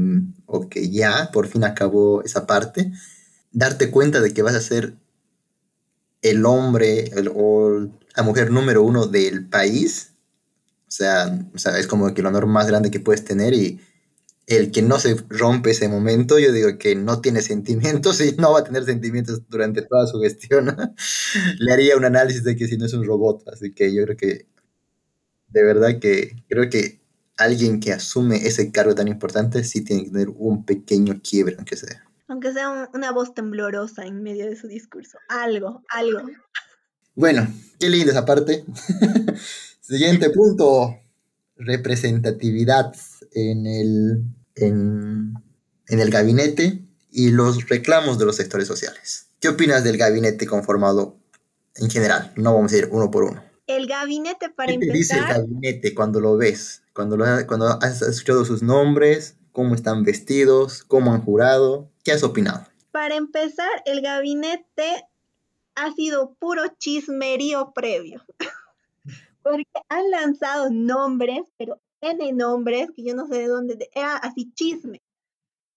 o 0.46 0.70
que 0.70 0.90
ya 0.90 1.30
por 1.32 1.48
fin 1.48 1.64
acabó 1.64 2.24
esa 2.24 2.48
parte, 2.48 2.92
darte 3.52 3.92
cuenta 3.92 4.22
de 4.22 4.34
que 4.34 4.42
vas 4.42 4.56
a 4.56 4.62
ser 4.62 4.96
el 6.22 6.46
hombre 6.46 7.12
o 7.36 7.88
la 8.16 8.24
mujer 8.24 8.52
número 8.52 8.84
uno 8.84 9.06
del 9.08 9.48
país, 9.48 10.14
o 10.88 10.92
sea, 10.92 11.48
o 11.54 11.58
sea, 11.58 11.78
es 11.78 11.88
como 11.88 12.14
que 12.14 12.22
el 12.22 12.28
honor 12.28 12.48
más 12.48 12.68
grande 12.68 12.92
que 12.92 13.00
puedes 13.00 13.26
tener 13.26 13.54
y 13.54 13.82
el 14.48 14.72
que 14.72 14.82
no 14.82 15.00
se 15.00 15.16
rompe 15.30 15.72
ese 15.72 15.88
momento, 15.88 16.40
yo 16.40 16.52
digo 16.52 16.78
que 16.78 16.96
no 16.96 17.22
tiene 17.22 17.42
sentimientos 17.54 18.22
y 18.22 18.36
no 18.38 18.54
va 18.54 18.60
a 18.60 18.64
tener 18.64 18.86
sentimientos 18.86 19.42
durante 19.50 19.82
toda 19.82 20.08
su 20.08 20.20
gestión. 20.22 20.76
Le 21.60 21.74
haría 21.74 21.98
un 21.98 22.06
análisis 22.06 22.44
de 22.44 22.56
que 22.56 22.68
si 22.68 22.78
no 22.78 22.86
es 22.86 22.94
un 22.94 23.06
robot, 23.06 23.48
así 23.50 23.74
que 23.74 23.94
yo 23.94 24.04
creo 24.06 24.18
que 24.18 24.48
de 25.50 25.64
verdad 25.64 26.00
que 26.00 26.44
creo 26.50 26.70
que 26.70 27.03
alguien 27.44 27.80
que 27.80 27.94
asume 27.94 28.48
ese 28.48 28.72
cargo 28.72 28.96
tan 28.96 29.08
importante 29.08 29.64
sí 29.64 29.84
tiene 29.84 30.06
que 30.06 30.12
tener 30.12 30.30
un 30.30 30.66
pequeño 30.66 31.22
quiebre, 31.22 31.56
aunque 31.58 31.78
sea. 31.78 32.04
Aunque 32.28 32.54
sea 32.54 32.90
una 32.94 33.12
voz 33.12 33.34
temblorosa 33.34 34.06
en 34.06 34.24
medio 34.24 34.46
de 34.46 34.56
su 34.56 34.68
discurso. 34.68 35.18
Algo, 35.30 35.84
algo. 35.90 36.22
Bueno, 37.16 37.48
qué 37.80 37.90
linda 37.90 38.12
esa 38.12 38.26
parte. 38.26 38.66
Siguiente 39.82 40.30
punto. 40.30 40.98
Representatividad 41.56 42.96
en 43.34 43.68
el, 43.68 44.24
en, 44.56 45.34
en 45.88 46.00
el 46.00 46.10
gabinete 46.10 46.84
y 47.12 47.30
los 47.30 47.70
reclamos 47.70 48.18
de 48.18 48.26
los 48.26 48.36
sectores 48.36 48.68
sociales. 48.68 49.28
¿Qué 49.40 49.50
opinas 49.50 49.84
del 49.84 49.98
gabinete 49.98 50.48
conformado 50.48 51.18
en 51.76 51.90
general? 51.90 52.34
No 52.36 52.56
vamos 52.56 52.74
a 52.74 52.78
ir 52.78 52.90
uno 52.92 53.12
por 53.12 53.24
uno. 53.24 53.53
El 53.68 53.88
gabinete, 53.88 54.50
para 54.50 54.72
¿Qué 54.72 54.80
te 54.80 54.86
empezar. 54.86 55.18
dice 55.18 55.18
el 55.20 55.26
gabinete 55.42 55.96
cuando 55.96 56.20
lo 56.20 56.38
ves? 56.38 56.84
Cuando, 56.94 57.18
lo, 57.18 57.26
cuando 57.48 57.68
has 57.82 58.02
escuchado 58.02 58.46
sus 58.46 58.62
nombres, 58.62 59.38
cómo 59.52 59.74
están 59.76 60.04
vestidos, 60.04 60.84
cómo 60.84 61.14
han 61.14 61.22
jurado, 61.24 61.90
¿qué 62.04 62.12
has 62.12 62.24
opinado? 62.24 62.66
Para 62.92 63.16
empezar, 63.16 63.70
el 63.86 64.02
gabinete 64.02 65.08
ha 65.76 65.92
sido 65.94 66.34
puro 66.36 66.64
chismerío 66.78 67.72
previo. 67.74 68.24
Porque 69.44 69.66
han 69.90 70.10
lanzado 70.12 70.70
nombres, 70.70 71.42
pero 71.58 71.82
N 72.02 72.32
nombres 72.34 72.90
que 72.96 73.04
yo 73.04 73.16
no 73.16 73.28
sé 73.28 73.36
de 73.40 73.48
dónde, 73.48 73.76
de- 73.76 73.90
era 73.94 74.18
así 74.18 74.52
chisme. 74.54 75.02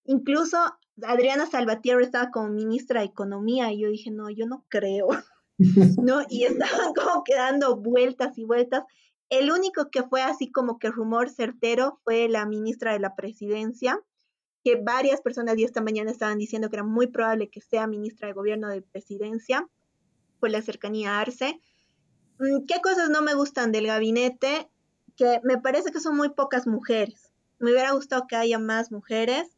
Incluso 0.05 0.59
Adriana 1.03 1.47
Salvatierra 1.47 2.03
estaba 2.03 2.31
como 2.31 2.49
ministra 2.49 3.01
de 3.01 3.07
Economía 3.07 3.73
y 3.73 3.81
yo 3.81 3.89
dije, 3.89 4.11
no, 4.11 4.29
yo 4.31 4.47
no 4.47 4.65
creo. 4.69 5.09
¿No? 5.59 6.23
Y 6.29 6.45
estaban 6.45 6.93
como 6.95 7.25
que 7.25 7.35
dando 7.35 7.77
vueltas 7.77 8.37
y 8.39 8.45
vueltas. 8.45 8.85
El 9.29 9.51
único 9.51 9.91
que 9.91 10.03
fue 10.03 10.23
así 10.23 10.51
como 10.51 10.79
que 10.79 10.91
rumor 10.91 11.31
certero 11.31 11.99
fue 12.05 12.29
la 12.29 12.47
ministra 12.47 12.93
de 12.93 13.01
la 13.01 13.17
presidencia, 13.17 14.01
que 14.63 14.77
varias 14.77 15.21
personas 15.21 15.57
esta 15.59 15.81
mañana 15.81 16.11
estaban 16.11 16.39
diciendo 16.39 16.69
que 16.69 16.77
era 16.77 16.85
muy 16.85 17.07
probable 17.07 17.49
que 17.49 17.61
sea 17.61 17.87
ministra 17.87 18.29
de 18.29 18.35
gobierno 18.35 18.69
de 18.69 18.83
presidencia 18.83 19.69
por 20.41 20.51
la 20.51 20.63
cercanía 20.63 21.13
a 21.13 21.21
Arce. 21.21 21.61
Mm, 22.39 22.67
¿Qué 22.67 22.81
cosas 22.83 23.09
no 23.11 23.23
me 23.23 23.35
gustan 23.35 23.73
del 23.73 23.87
gabinete? 23.87 24.69
Que 25.17 25.41
me 25.45 25.59
parece 25.59 25.91
que 25.93 26.01
son 26.01 26.17
muy 26.17 26.31
pocas 26.31 26.67
mujeres. 26.67 27.33
Me 27.59 27.71
hubiera 27.71 27.93
gustado 27.93 28.27
que 28.29 28.37
haya 28.37 28.59
más 28.59 28.93
mujeres. 28.93 29.49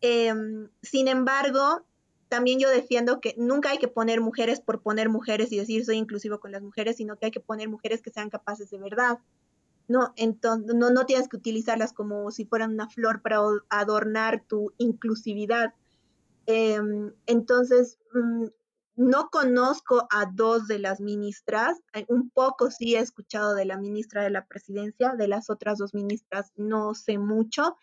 Em, 0.00 0.68
sin 0.82 1.08
embargo, 1.08 1.84
también 2.32 2.58
yo 2.58 2.70
defiendo 2.70 3.20
que 3.20 3.34
nunca 3.36 3.68
hay 3.68 3.76
que 3.76 3.88
poner 3.88 4.22
mujeres 4.22 4.62
por 4.62 4.80
poner 4.80 5.10
mujeres 5.10 5.52
y 5.52 5.58
decir 5.58 5.84
soy 5.84 5.96
inclusivo 5.96 6.40
con 6.40 6.50
las 6.50 6.62
mujeres, 6.62 6.96
sino 6.96 7.18
que 7.18 7.26
hay 7.26 7.30
que 7.30 7.40
poner 7.40 7.68
mujeres 7.68 8.00
que 8.00 8.10
sean 8.10 8.30
capaces 8.30 8.70
de 8.70 8.78
verdad. 8.78 9.18
No, 9.86 10.14
entonces, 10.16 10.74
no, 10.74 10.88
no 10.88 11.04
tienes 11.04 11.28
que 11.28 11.36
utilizarlas 11.36 11.92
como 11.92 12.30
si 12.30 12.46
fueran 12.46 12.72
una 12.72 12.88
flor 12.88 13.20
para 13.20 13.40
adornar 13.68 14.44
tu 14.48 14.72
inclusividad. 14.78 15.74
Em, 16.46 17.12
entonces, 17.26 17.98
mm, 18.14 18.46
no 18.96 19.28
conozco 19.28 20.08
a 20.10 20.24
dos 20.24 20.66
de 20.68 20.78
las 20.78 21.02
ministras, 21.02 21.82
eh, 21.92 22.06
un 22.08 22.30
poco 22.30 22.70
sí 22.70 22.94
he 22.94 23.00
escuchado 23.00 23.54
de 23.54 23.66
la 23.66 23.76
ministra 23.76 24.22
de 24.22 24.30
la 24.30 24.46
presidencia, 24.46 25.16
de 25.16 25.28
las 25.28 25.50
otras 25.50 25.76
dos 25.76 25.92
ministras 25.92 26.50
no 26.56 26.94
sé 26.94 27.18
mucho. 27.18 27.76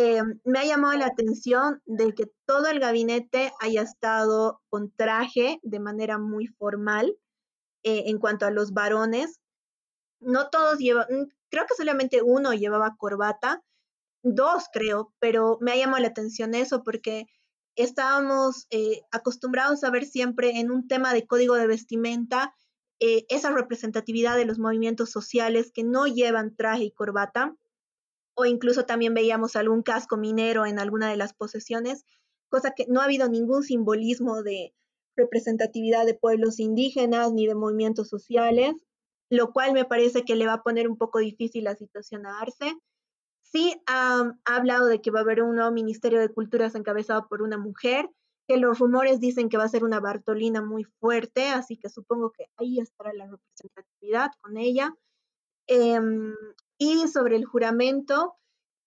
Eh, 0.00 0.22
me 0.44 0.60
ha 0.60 0.64
llamado 0.64 0.96
la 0.96 1.06
atención 1.06 1.82
de 1.84 2.14
que 2.14 2.30
todo 2.46 2.68
el 2.68 2.78
gabinete 2.78 3.52
haya 3.58 3.82
estado 3.82 4.62
con 4.68 4.92
traje 4.92 5.58
de 5.64 5.80
manera 5.80 6.18
muy 6.18 6.46
formal 6.46 7.16
eh, 7.82 8.04
en 8.06 8.18
cuanto 8.18 8.46
a 8.46 8.52
los 8.52 8.72
varones. 8.72 9.40
No 10.20 10.50
todos 10.50 10.78
llevan, 10.78 11.06
mm, 11.10 11.32
creo 11.50 11.66
que 11.66 11.74
solamente 11.74 12.22
uno 12.22 12.54
llevaba 12.54 12.94
corbata, 12.96 13.64
dos 14.22 14.66
creo, 14.72 15.12
pero 15.18 15.58
me 15.60 15.72
ha 15.72 15.76
llamado 15.76 16.00
la 16.00 16.10
atención 16.10 16.54
eso 16.54 16.84
porque 16.84 17.26
estábamos 17.74 18.68
eh, 18.70 19.00
acostumbrados 19.10 19.82
a 19.82 19.90
ver 19.90 20.04
siempre 20.04 20.60
en 20.60 20.70
un 20.70 20.86
tema 20.86 21.12
de 21.12 21.26
código 21.26 21.56
de 21.56 21.66
vestimenta 21.66 22.54
esa 23.00 23.50
representatividad 23.50 24.36
de 24.36 24.44
los 24.44 24.58
movimientos 24.60 25.10
sociales 25.10 25.72
que 25.72 25.84
no 25.84 26.06
llevan 26.06 26.54
traje 26.56 26.84
y 26.84 26.90
corbata, 26.92 27.56
o 28.38 28.44
incluso 28.44 28.86
también 28.86 29.14
veíamos 29.14 29.56
algún 29.56 29.82
casco 29.82 30.16
minero 30.16 30.64
en 30.64 30.78
alguna 30.78 31.10
de 31.10 31.16
las 31.16 31.34
posesiones, 31.34 32.04
cosa 32.48 32.70
que 32.70 32.86
no 32.88 33.00
ha 33.00 33.04
habido 33.04 33.28
ningún 33.28 33.64
simbolismo 33.64 34.42
de 34.44 34.74
representatividad 35.16 36.06
de 36.06 36.14
pueblos 36.14 36.60
indígenas 36.60 37.32
ni 37.32 37.48
de 37.48 37.56
movimientos 37.56 38.08
sociales, 38.08 38.76
lo 39.28 39.52
cual 39.52 39.72
me 39.72 39.84
parece 39.84 40.24
que 40.24 40.36
le 40.36 40.46
va 40.46 40.54
a 40.54 40.62
poner 40.62 40.88
un 40.88 40.96
poco 40.96 41.18
difícil 41.18 41.64
la 41.64 41.74
situación 41.74 42.26
a 42.26 42.38
Arce. 42.40 42.78
Sí 43.42 43.74
ha, 43.86 44.32
ha 44.44 44.56
hablado 44.56 44.86
de 44.86 45.00
que 45.00 45.10
va 45.10 45.18
a 45.18 45.22
haber 45.22 45.42
un 45.42 45.56
nuevo 45.56 45.72
Ministerio 45.72 46.20
de 46.20 46.28
Culturas 46.32 46.76
encabezado 46.76 47.26
por 47.28 47.42
una 47.42 47.58
mujer, 47.58 48.08
que 48.46 48.56
los 48.56 48.78
rumores 48.78 49.18
dicen 49.18 49.48
que 49.48 49.56
va 49.58 49.64
a 49.64 49.68
ser 49.68 49.82
una 49.82 49.98
Bartolina 49.98 50.62
muy 50.62 50.84
fuerte, 50.84 51.48
así 51.48 51.76
que 51.76 51.88
supongo 51.88 52.30
que 52.30 52.46
ahí 52.56 52.78
estará 52.78 53.12
la 53.12 53.26
representatividad 53.26 54.30
con 54.40 54.56
ella. 54.56 54.94
Em, 55.66 56.34
y 56.78 57.08
sobre 57.08 57.36
el 57.36 57.44
juramento, 57.44 58.36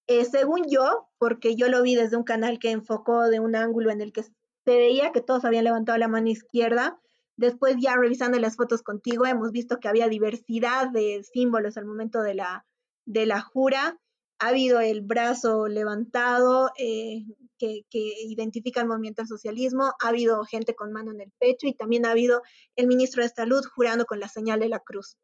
eh, 0.07 0.25
según 0.25 0.63
yo, 0.69 1.09
porque 1.17 1.55
yo 1.55 1.67
lo 1.67 1.83
vi 1.83 1.95
desde 1.95 2.17
un 2.17 2.23
canal 2.23 2.57
que 2.57 2.71
enfocó 2.71 3.29
de 3.29 3.39
un 3.39 3.55
ángulo 3.55 3.91
en 3.91 4.01
el 4.01 4.13
que 4.13 4.23
se 4.23 4.31
veía 4.65 5.11
que 5.11 5.21
todos 5.21 5.45
habían 5.45 5.65
levantado 5.65 5.97
la 5.97 6.07
mano 6.07 6.29
izquierda, 6.29 6.99
después 7.35 7.75
ya 7.79 7.95
revisando 7.95 8.39
las 8.39 8.55
fotos 8.55 8.83
contigo 8.83 9.25
hemos 9.25 9.51
visto 9.51 9.79
que 9.79 9.87
había 9.87 10.07
diversidad 10.07 10.89
de 10.89 11.23
símbolos 11.23 11.77
al 11.77 11.85
momento 11.85 12.21
de 12.21 12.35
la, 12.35 12.65
de 13.05 13.25
la 13.25 13.41
jura. 13.41 13.99
Ha 14.39 14.49
habido 14.49 14.79
el 14.79 15.01
brazo 15.01 15.67
levantado 15.67 16.71
eh, 16.77 17.25
que, 17.57 17.81
que 17.89 18.13
identifica 18.23 18.81
el 18.81 18.87
movimiento 18.87 19.21
al 19.21 19.27
socialismo, 19.27 19.93
ha 20.01 20.07
habido 20.07 20.43
gente 20.45 20.75
con 20.75 20.91
mano 20.91 21.11
en 21.11 21.21
el 21.21 21.31
pecho 21.39 21.67
y 21.67 21.73
también 21.73 22.05
ha 22.05 22.11
habido 22.11 22.41
el 22.75 22.87
ministro 22.87 23.21
de 23.21 23.29
Salud 23.29 23.63
jurando 23.75 24.05
con 24.05 24.19
la 24.19 24.29
señal 24.29 24.59
de 24.59 24.69
la 24.69 24.79
cruz. 24.79 25.17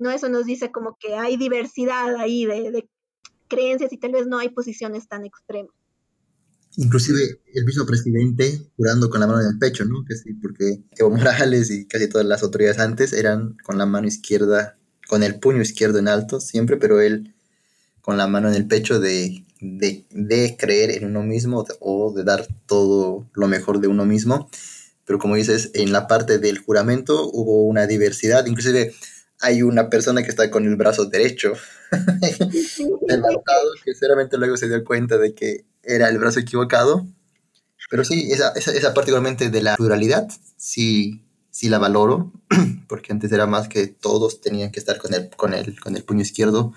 ¿No? 0.00 0.10
Eso 0.10 0.28
nos 0.28 0.46
dice 0.46 0.72
como 0.72 0.96
que 0.98 1.14
hay 1.14 1.36
diversidad 1.36 2.16
ahí 2.16 2.44
de, 2.46 2.70
de 2.70 2.88
creencias 3.48 3.92
y 3.92 3.98
tal 3.98 4.12
vez 4.12 4.26
no 4.26 4.38
hay 4.38 4.48
posiciones 4.48 5.06
tan 5.08 5.24
extremas. 5.24 5.74
Inclusive 6.76 7.40
el 7.52 7.64
mismo 7.64 7.84
presidente 7.84 8.62
jurando 8.76 9.10
con 9.10 9.20
la 9.20 9.26
mano 9.26 9.40
en 9.40 9.48
el 9.48 9.58
pecho, 9.58 9.84
¿no? 9.84 10.04
Que 10.06 10.16
sí, 10.16 10.34
porque 10.34 10.82
Evo 10.96 11.10
Morales 11.10 11.70
y 11.70 11.86
casi 11.86 12.08
todas 12.08 12.26
las 12.26 12.42
autoridades 12.42 12.78
antes 12.78 13.12
eran 13.12 13.56
con 13.64 13.76
la 13.76 13.86
mano 13.86 14.06
izquierda, 14.06 14.78
con 15.08 15.22
el 15.22 15.40
puño 15.40 15.60
izquierdo 15.60 15.98
en 15.98 16.08
alto 16.08 16.40
siempre, 16.40 16.76
pero 16.76 17.00
él 17.00 17.34
con 18.00 18.16
la 18.16 18.28
mano 18.28 18.48
en 18.48 18.54
el 18.54 18.66
pecho 18.66 19.00
de, 19.00 19.44
de, 19.60 20.06
de 20.10 20.56
creer 20.58 20.90
en 20.92 21.04
uno 21.04 21.22
mismo 21.22 21.66
o 21.80 22.12
de 22.14 22.24
dar 22.24 22.46
todo 22.66 23.28
lo 23.34 23.48
mejor 23.48 23.80
de 23.80 23.88
uno 23.88 24.06
mismo. 24.06 24.48
Pero 25.04 25.18
como 25.18 25.34
dices, 25.34 25.72
en 25.74 25.90
la 25.90 26.06
parte 26.06 26.38
del 26.38 26.58
juramento 26.58 27.28
hubo 27.32 27.64
una 27.64 27.88
diversidad, 27.88 28.46
inclusive 28.46 28.94
hay 29.40 29.62
una 29.62 29.88
persona 29.88 30.22
que 30.22 30.28
está 30.28 30.50
con 30.50 30.66
el 30.66 30.76
brazo 30.76 31.06
derecho 31.06 31.52
levantado, 33.08 33.70
que 33.84 33.94
seguramente 33.94 34.36
luego 34.36 34.56
se 34.56 34.68
dio 34.68 34.84
cuenta 34.84 35.18
de 35.18 35.34
que 35.34 35.64
era 35.82 36.08
el 36.08 36.18
brazo 36.18 36.40
equivocado. 36.40 37.06
Pero 37.88 38.04
sí, 38.04 38.30
esa, 38.30 38.50
esa, 38.50 38.72
esa 38.72 38.94
particularmente 38.94 39.50
de 39.50 39.62
la 39.62 39.76
pluralidad, 39.76 40.28
sí, 40.56 41.24
sí 41.50 41.68
la 41.68 41.78
valoro, 41.78 42.32
porque 42.88 43.12
antes 43.12 43.32
era 43.32 43.46
más 43.46 43.68
que 43.68 43.86
todos 43.86 44.40
tenían 44.40 44.70
que 44.70 44.78
estar 44.78 44.98
con 44.98 45.14
el, 45.14 45.30
con 45.30 45.54
el, 45.54 45.80
con 45.80 45.96
el 45.96 46.04
puño 46.04 46.22
izquierdo 46.22 46.72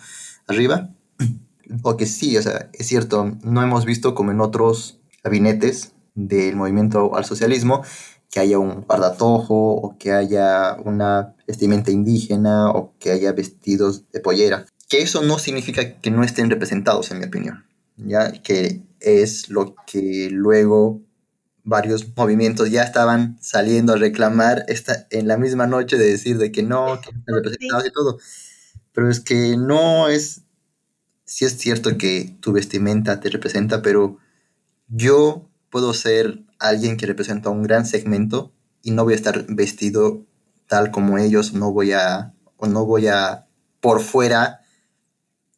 arriba. 0.47 0.89
Porque 1.81 2.05
sí, 2.05 2.35
o 2.37 2.41
sea, 2.41 2.69
es 2.73 2.87
cierto, 2.87 3.37
no 3.41 3.63
hemos 3.63 3.85
visto 3.85 4.13
como 4.13 4.31
en 4.31 4.41
otros 4.41 4.99
gabinetes 5.23 5.93
del 6.13 6.57
movimiento 6.57 7.15
al 7.15 7.23
socialismo 7.23 7.83
que 8.33 8.39
haya 8.39 8.57
un 8.57 8.81
guardatojo 8.81 9.75
o 9.75 9.95
que 9.99 10.11
haya 10.11 10.75
una 10.83 11.35
vestimenta 11.45 11.91
indígena 11.91 12.71
o 12.71 12.95
que 12.97 13.11
haya 13.11 13.31
vestidos 13.31 14.09
de 14.11 14.21
pollera. 14.21 14.65
Que 14.89 15.03
eso 15.03 15.21
no 15.21 15.37
significa 15.37 15.99
que 16.01 16.09
no 16.09 16.23
estén 16.23 16.49
representados, 16.49 17.11
en 17.11 17.19
mi 17.19 17.25
opinión. 17.25 17.63
¿ya? 17.95 18.31
Que 18.31 18.81
es 18.99 19.49
lo 19.49 19.75
que 19.85 20.29
luego 20.31 20.99
varios 21.63 22.07
movimientos 22.17 22.71
ya 22.71 22.81
estaban 22.81 23.37
saliendo 23.39 23.93
a 23.93 23.97
reclamar 23.97 24.65
esta, 24.67 25.05
en 25.11 25.27
la 25.27 25.37
misma 25.37 25.67
noche 25.67 25.99
de 25.99 26.09
decir 26.09 26.39
de 26.39 26.51
que 26.51 26.63
no, 26.63 26.99
que 27.01 27.11
no 27.11 27.19
están 27.19 27.35
representados 27.35 27.85
y 27.85 27.91
todo. 27.91 28.17
Pero 28.93 29.11
es 29.11 29.19
que 29.19 29.57
no 29.57 30.07
es, 30.07 30.41
sí 31.23 31.45
es 31.45 31.55
cierto 31.59 31.99
que 31.99 32.35
tu 32.39 32.51
vestimenta 32.51 33.19
te 33.19 33.29
representa, 33.29 33.83
pero 33.83 34.17
yo 34.87 35.47
puedo 35.69 35.93
ser 35.93 36.41
alguien 36.63 36.97
que 36.97 37.05
representa 37.05 37.49
un 37.49 37.63
gran 37.63 37.85
segmento 37.85 38.51
y 38.81 38.91
no 38.91 39.03
voy 39.03 39.13
a 39.13 39.17
estar 39.17 39.45
vestido 39.47 40.25
tal 40.67 40.91
como 40.91 41.17
ellos, 41.17 41.53
no 41.53 41.71
voy 41.71 41.91
a, 41.91 42.33
no 42.61 42.85
voy 42.85 43.07
a 43.07 43.47
por 43.79 44.01
fuera 44.01 44.61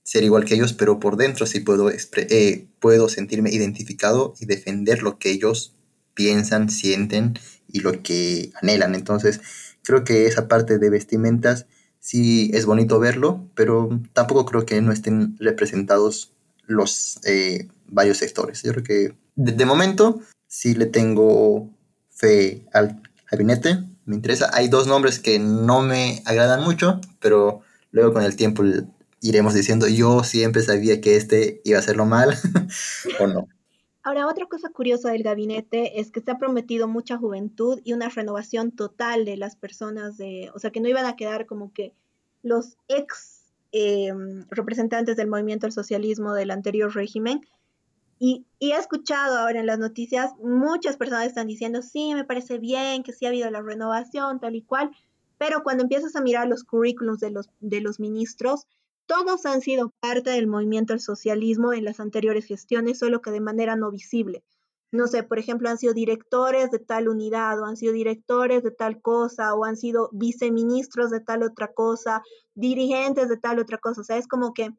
ser 0.03 0.23
igual 0.23 0.45
que 0.45 0.55
ellos, 0.55 0.73
pero 0.73 0.99
por 0.99 1.17
dentro 1.17 1.45
sí 1.45 1.61
puedo, 1.61 1.89
eh, 1.89 2.67
puedo 2.79 3.09
sentirme 3.09 3.49
identificado 3.49 4.35
y 4.39 4.45
defender 4.45 5.01
lo 5.01 5.17
que 5.17 5.31
ellos 5.31 5.75
piensan, 6.13 6.69
sienten 6.69 7.39
y 7.67 7.79
lo 7.79 8.03
que 8.03 8.51
anhelan. 8.61 8.93
Entonces, 8.93 9.41
creo 9.83 10.03
que 10.03 10.27
esa 10.27 10.47
parte 10.47 10.77
de 10.77 10.89
vestimentas 10.89 11.65
sí 11.99 12.51
es 12.53 12.65
bonito 12.65 12.99
verlo, 12.99 13.49
pero 13.55 13.99
tampoco 14.13 14.45
creo 14.45 14.65
que 14.65 14.79
no 14.81 14.91
estén 14.91 15.37
representados 15.39 16.33
los 16.67 17.19
eh, 17.25 17.67
varios 17.87 18.17
sectores. 18.17 18.61
Yo 18.61 18.71
creo 18.73 18.83
que 18.83 19.15
de, 19.35 19.65
momento 19.65 20.21
sí 20.55 20.73
le 20.73 20.85
tengo 20.85 21.69
fe 22.09 22.65
al 22.71 23.01
gabinete, 23.29 23.83
me 24.05 24.15
interesa. 24.15 24.49
Hay 24.53 24.69
dos 24.69 24.87
nombres 24.87 25.19
que 25.19 25.37
no 25.37 25.81
me 25.81 26.21
agradan 26.23 26.63
mucho, 26.63 27.01
pero 27.19 27.59
luego 27.91 28.13
con 28.13 28.23
el 28.23 28.37
tiempo 28.37 28.63
iremos 29.19 29.53
diciendo, 29.53 29.85
yo 29.89 30.23
siempre 30.23 30.61
sabía 30.61 31.01
que 31.01 31.17
este 31.17 31.59
iba 31.65 31.77
a 31.77 31.81
hacerlo 31.81 32.05
mal 32.05 32.37
o 33.19 33.27
no. 33.27 33.49
Ahora, 34.01 34.27
otra 34.27 34.45
cosa 34.45 34.69
curiosa 34.69 35.11
del 35.11 35.23
gabinete 35.23 35.99
es 35.99 36.09
que 36.11 36.21
se 36.21 36.31
ha 36.31 36.37
prometido 36.37 36.87
mucha 36.87 37.17
juventud 37.17 37.81
y 37.83 37.91
una 37.91 38.07
renovación 38.07 38.71
total 38.71 39.25
de 39.25 39.35
las 39.35 39.57
personas, 39.57 40.15
de, 40.15 40.51
o 40.53 40.59
sea, 40.59 40.71
que 40.71 40.79
no 40.79 40.87
iban 40.87 41.05
a 41.05 41.17
quedar 41.17 41.47
como 41.47 41.73
que 41.73 41.93
los 42.43 42.77
ex 42.87 43.51
eh, 43.73 44.13
representantes 44.51 45.17
del 45.17 45.27
movimiento 45.27 45.65
del 45.65 45.73
socialismo 45.73 46.33
del 46.33 46.51
anterior 46.51 46.95
régimen. 46.95 47.41
Y, 48.17 48.45
he 48.59 48.71
escuchado 48.71 49.37
ahora 49.37 49.59
en 49.59 49.65
las 49.65 49.79
noticias, 49.79 50.31
muchas 50.39 50.97
personas 50.97 51.27
están 51.27 51.47
diciendo, 51.47 51.81
sí, 51.81 52.13
me 52.13 52.23
parece 52.23 52.57
bien, 52.57 53.03
que 53.03 53.13
sí 53.13 53.25
ha 53.25 53.29
habido 53.29 53.49
la 53.51 53.61
renovación, 53.61 54.39
tal 54.39 54.55
y 54.55 54.61
cual, 54.61 54.91
pero 55.37 55.63
cuando 55.63 55.83
empiezas 55.83 56.15
a 56.15 56.21
mirar 56.21 56.47
los 56.47 56.63
currículums 56.63 57.19
de 57.19 57.31
los, 57.31 57.49
de 57.59 57.81
los 57.81 57.99
ministros, 57.99 58.67
todos 59.05 59.45
han 59.45 59.61
sido 59.61 59.93
parte 59.99 60.31
del 60.31 60.47
movimiento 60.47 60.93
del 60.93 61.01
socialismo 61.01 61.73
en 61.73 61.85
las 61.85 61.99
anteriores 61.99 62.45
gestiones, 62.45 62.99
solo 62.99 63.21
que 63.21 63.31
de 63.31 63.41
manera 63.41 63.75
no 63.75 63.91
visible. 63.91 64.43
No 64.91 65.07
sé, 65.07 65.23
por 65.23 65.39
ejemplo, 65.39 65.69
han 65.69 65.77
sido 65.77 65.93
directores 65.93 66.71
de 66.71 66.79
tal 66.79 67.09
unidad 67.09 67.59
o 67.59 67.65
han 67.65 67.75
sido 67.75 67.91
directores 67.91 68.63
de 68.63 68.71
tal 68.71 69.01
cosa 69.01 69.53
o 69.53 69.65
han 69.65 69.75
sido 69.75 70.09
viceministros 70.13 71.11
de 71.11 71.19
tal 71.19 71.43
otra 71.43 71.73
cosa, 71.73 72.23
dirigentes 72.53 73.27
de 73.27 73.37
tal 73.37 73.59
otra 73.59 73.77
cosa. 73.77 74.01
O 74.01 74.03
sea, 74.05 74.17
es 74.17 74.27
como 74.27 74.53
que, 74.53 74.69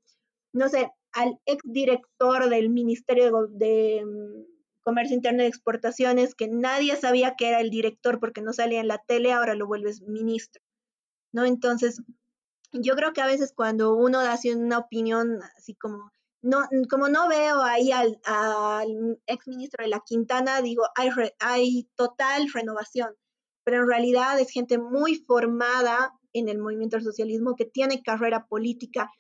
no 0.53 0.68
sé, 0.68 0.90
al 1.17 1.41
exdirector 1.47 2.51
del 2.51 2.69
Ministerio 2.69 3.47
de, 3.49 4.05
mm, 4.05 4.57
Comercio 4.83 5.17
Interno 5.17 5.43
y 5.43 5.47
Exportaciones, 5.47 6.37
que 6.37 6.47
nadie 6.47 6.95
sabía 6.95 7.35
que 7.37 7.49
era 7.49 7.61
el 7.61 7.71
director 7.71 8.21
porque 8.21 8.43
no 8.43 8.53
salía 8.53 8.81
en 8.81 8.87
la 8.87 9.03
tele, 9.05 9.33
ahora 9.33 9.55
lo 9.55 9.67
vuelves 9.67 10.03
ministro. 10.03 10.63
¿No? 11.33 11.45
Entonces, 11.45 12.03
yo 12.73 12.95
creo 12.95 13.13
que 13.13 13.21
a 13.21 13.27
veces 13.27 13.53
cuando 13.53 13.97
uno 13.97 14.23
da 14.23 14.35
así 14.35 14.53
una 14.53 14.79
opinión 14.79 15.41
así 15.57 15.75
como, 15.75 16.13
no, 16.43 16.69
como 16.89 17.09
no 17.09 17.29
veo 17.29 17.63
ahí 17.63 17.91
al, 17.91 18.21
al 18.25 19.19
ex 19.27 19.49
ministro 19.49 19.83
de 19.83 19.91
la 19.91 20.03
Quintana, 20.07 20.63
digo, 20.63 20.85
hay, 20.95 21.11
hay 21.41 21.89
total 21.97 22.49
renovación, 22.53 23.17
pero 23.65 23.83
en 23.83 23.89
realidad 23.89 24.39
es 24.39 24.51
gente 24.51 24.79
muy 24.79 25.17
formada 25.17 26.13
en 26.33 26.49
el 26.49 26.59
movimiento 26.59 26.97
del 26.97 27.05
socialismo, 27.05 27.57
que 27.57 27.65
tiene 27.65 28.03
carrera 28.03 28.47
política 28.47 29.11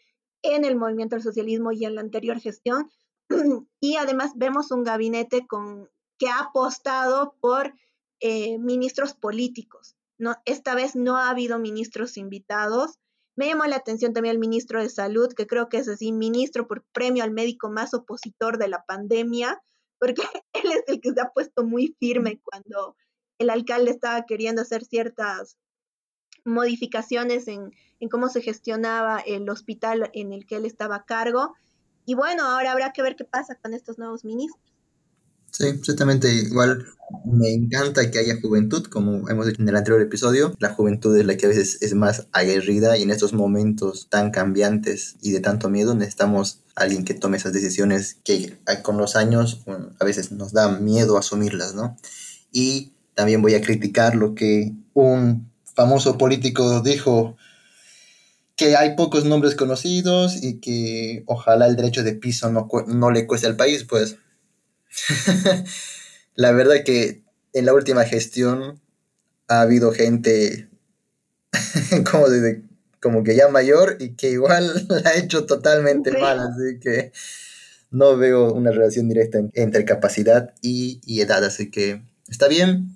en 0.54 0.64
el 0.64 0.76
movimiento 0.76 1.16
del 1.16 1.22
socialismo 1.22 1.72
y 1.72 1.84
en 1.84 1.94
la 1.94 2.00
anterior 2.00 2.38
gestión. 2.40 2.90
y 3.80 3.96
además 3.96 4.32
vemos 4.36 4.70
un 4.70 4.84
gabinete 4.84 5.46
con, 5.46 5.88
que 6.18 6.28
ha 6.28 6.40
apostado 6.40 7.34
por 7.40 7.74
eh, 8.20 8.58
ministros 8.58 9.14
políticos. 9.14 9.96
No, 10.18 10.36
esta 10.44 10.74
vez 10.74 10.96
no 10.96 11.16
ha 11.16 11.30
habido 11.30 11.58
ministros 11.58 12.16
invitados, 12.16 12.98
me 13.36 13.48
llamó 13.48 13.66
la 13.66 13.76
atención 13.76 14.14
también 14.14 14.34
el 14.34 14.38
ministro 14.38 14.80
de 14.80 14.88
Salud, 14.88 15.32
que 15.34 15.46
creo 15.46 15.68
que 15.68 15.76
es 15.76 15.88
así, 15.88 16.10
ministro 16.10 16.66
por 16.66 16.84
premio 16.92 17.22
al 17.22 17.32
médico 17.32 17.68
más 17.68 17.92
opositor 17.92 18.56
de 18.56 18.68
la 18.68 18.84
pandemia, 18.86 19.62
porque 20.00 20.22
él 20.54 20.72
es 20.72 20.84
el 20.86 21.00
que 21.00 21.12
se 21.12 21.20
ha 21.20 21.30
puesto 21.30 21.62
muy 21.62 21.94
firme 22.00 22.40
cuando 22.42 22.96
el 23.38 23.50
alcalde 23.50 23.90
estaba 23.90 24.24
queriendo 24.24 24.62
hacer 24.62 24.84
ciertas 24.84 25.58
modificaciones 26.46 27.48
en, 27.48 27.72
cómo 28.10 28.28
se 28.28 28.40
gestionaba 28.40 29.18
el 29.18 29.48
hospital 29.50 30.10
en 30.14 30.32
el 30.32 30.46
que 30.46 30.56
él 30.56 30.64
estaba 30.64 30.96
a 30.96 31.04
cargo. 31.04 31.54
Y 32.04 32.14
bueno, 32.14 32.44
ahora 32.44 32.72
habrá 32.72 32.92
que 32.92 33.02
ver 33.02 33.16
qué 33.16 33.24
pasa 33.24 33.56
con 33.56 33.74
estos 33.74 33.98
nuevos 33.98 34.24
ministros. 34.24 34.62
Sí, 35.50 35.66
exactamente. 35.66 36.32
Igual 36.32 36.86
me 37.24 37.52
encanta 37.52 38.10
que 38.10 38.18
haya 38.18 38.40
juventud, 38.40 38.84
como 38.84 39.28
hemos 39.28 39.46
dicho 39.46 39.62
en 39.62 39.68
el 39.68 39.76
anterior 39.76 40.02
episodio. 40.02 40.54
La 40.58 40.74
juventud 40.74 41.16
es 41.16 41.24
la 41.24 41.36
que 41.36 41.46
a 41.46 41.48
veces 41.48 41.78
es 41.80 41.94
más 41.94 42.28
aguerrida 42.32 42.96
y 42.96 43.02
en 43.02 43.10
estos 43.10 43.32
momentos 43.32 44.08
tan 44.10 44.30
cambiantes 44.30 45.16
y 45.22 45.30
de 45.30 45.40
tanto 45.40 45.70
miedo 45.70 45.94
necesitamos 45.94 46.60
alguien 46.74 47.04
que 47.04 47.14
tome 47.14 47.38
esas 47.38 47.54
decisiones 47.54 48.18
que 48.22 48.58
con 48.82 48.98
los 48.98 49.16
años 49.16 49.64
a 49.98 50.04
veces 50.04 50.30
nos 50.30 50.52
da 50.52 50.78
miedo 50.78 51.16
asumirlas, 51.16 51.74
¿no? 51.74 51.96
Y 52.52 52.92
también 53.14 53.40
voy 53.40 53.54
a 53.54 53.62
criticar 53.62 54.14
lo 54.14 54.34
que 54.34 54.74
un 54.92 55.50
famoso 55.76 56.16
político 56.18 56.80
dijo 56.80 57.36
que 58.56 58.74
hay 58.74 58.96
pocos 58.96 59.26
nombres 59.26 59.54
conocidos 59.54 60.42
y 60.42 60.58
que 60.58 61.22
ojalá 61.26 61.66
el 61.66 61.76
derecho 61.76 62.02
de 62.02 62.14
piso 62.14 62.50
no, 62.50 62.66
no 62.86 63.10
le 63.10 63.26
cueste 63.26 63.46
al 63.46 63.56
país, 63.56 63.84
pues. 63.84 64.16
La 66.34 66.52
verdad 66.52 66.76
que 66.84 67.22
en 67.52 67.66
la 67.66 67.74
última 67.74 68.04
gestión 68.04 68.80
ha 69.48 69.60
habido 69.60 69.92
gente 69.92 70.68
como, 72.10 72.26
como 73.00 73.22
que 73.22 73.36
ya 73.36 73.48
mayor 73.48 73.98
y 74.00 74.16
que 74.16 74.30
igual 74.30 74.86
la 74.88 75.10
ha 75.10 75.16
hecho 75.16 75.44
totalmente 75.44 76.12
mal, 76.12 76.40
así 76.40 76.80
que 76.80 77.12
no 77.90 78.16
veo 78.16 78.52
una 78.52 78.70
relación 78.70 79.08
directa 79.08 79.40
entre 79.52 79.84
capacidad 79.84 80.54
y, 80.62 81.00
y 81.04 81.20
edad, 81.20 81.44
así 81.44 81.70
que 81.70 82.02
está 82.28 82.48
bien, 82.48 82.95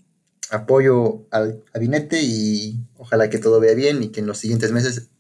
apoyo 0.51 1.27
al 1.31 1.63
gabinete 1.73 2.21
y 2.23 2.79
ojalá 2.99 3.31
que 3.31 3.39
todo 3.39 3.61
vea 3.61 3.75
bien 3.75 4.03
y 4.03 4.09
que 4.09 4.21
en 4.21 4.27
los 4.27 4.39
siguientes 4.39 4.73
meses 4.73 5.11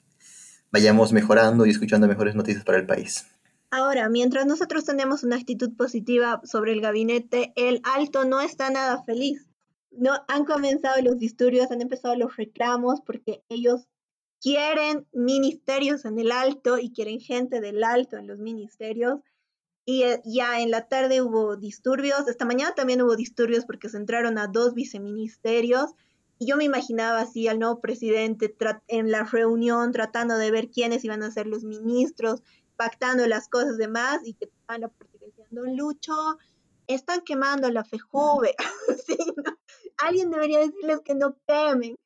vayamos 0.71 1.13
mejorando 1.13 1.67
y 1.67 1.71
escuchando 1.71 2.09
mejores 2.09 2.35
noticias 2.35 2.65
para 2.65 2.79
el 2.79 2.87
país. 2.87 3.27
Ahora, 3.71 4.09
mientras 4.09 4.47
nosotros 4.47 4.85
tenemos 4.85 5.23
una 5.23 5.37
actitud 5.37 5.77
positiva 5.77 6.41
sobre 6.45 6.73
el 6.73 6.81
gabinete, 6.81 7.53
el 7.55 7.81
alto 7.85 8.25
no 8.25 8.41
está 8.41 8.71
nada 8.71 9.03
feliz. 9.05 9.47
No 9.93 10.13
han 10.29 10.45
comenzado 10.45 11.01
los 11.03 11.19
disturbios, 11.19 11.71
han 11.71 11.81
empezado 11.81 12.17
los 12.17 12.37
reclamos 12.37 13.01
porque 13.01 13.43
ellos 13.49 13.87
quieren 14.41 15.07
ministerios 15.13 16.05
en 16.05 16.19
el 16.19 16.33
alto 16.33 16.79
y 16.79 16.93
quieren 16.93 17.21
gente 17.21 17.61
del 17.61 17.85
alto 17.85 18.17
en 18.17 18.27
los 18.27 18.39
ministerios. 18.39 19.21
Y 19.85 20.03
eh, 20.05 20.21
ya 20.25 20.61
en 20.61 20.71
la 20.71 20.89
tarde 20.89 21.23
hubo 21.23 21.57
disturbios, 21.57 22.29
esta 22.29 22.45
mañana 22.45 22.75
también 22.75 23.03
hubo 23.03 23.17
disturbios 23.17 23.65
porque 23.65 23.89
se 23.89 23.97
entraron 23.97 24.39
a 24.39 24.47
dos 24.47 24.75
viceministerios. 24.75 25.93
Y 26.39 26.47
yo 26.47 26.57
me 26.57 26.65
imaginaba 26.65 27.21
así 27.21 27.49
al 27.49 27.59
nuevo 27.59 27.81
presidente 27.81 28.55
en 28.89 29.11
la 29.11 29.25
reunión 29.25 29.93
tratando 29.93 30.39
de 30.39 30.51
ver 30.51 30.71
quiénes 30.71 31.05
iban 31.05 31.23
a 31.23 31.31
ser 31.31 31.47
los 31.47 31.65
ministros, 31.65 32.43
pactando 32.77 33.27
las 33.27 33.49
cosas 33.49 33.77
demás 33.77 34.21
y 34.25 34.35
que 34.35 34.47
están 34.47 34.81
la 34.81 34.91
Don 35.51 35.77
Lucho, 35.77 36.15
están 36.87 37.23
quemando 37.23 37.71
la 37.71 37.85
FEJUVE. 37.85 38.55
Alguien 39.99 40.31
debería 40.31 40.61
decirles 40.61 41.01
que 41.05 41.15
no 41.15 41.37
quemen. 41.47 41.97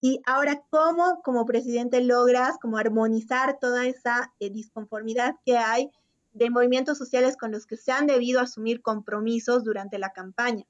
Y 0.00 0.20
ahora, 0.24 0.64
¿cómo 0.70 1.20
como 1.22 1.46
presidente 1.46 2.00
logras 2.00 2.58
como 2.60 2.78
armonizar 2.78 3.58
toda 3.60 3.86
esa 3.86 4.32
eh, 4.40 4.50
disconformidad 4.50 5.36
que 5.44 5.58
hay 5.58 5.90
de 6.32 6.50
movimientos 6.50 6.98
sociales 6.98 7.36
con 7.36 7.52
los 7.52 7.66
que 7.66 7.76
se 7.76 7.92
han 7.92 8.06
debido 8.06 8.40
asumir 8.40 8.82
compromisos 8.82 9.64
durante 9.64 9.98
la 9.98 10.12
campaña? 10.12 10.64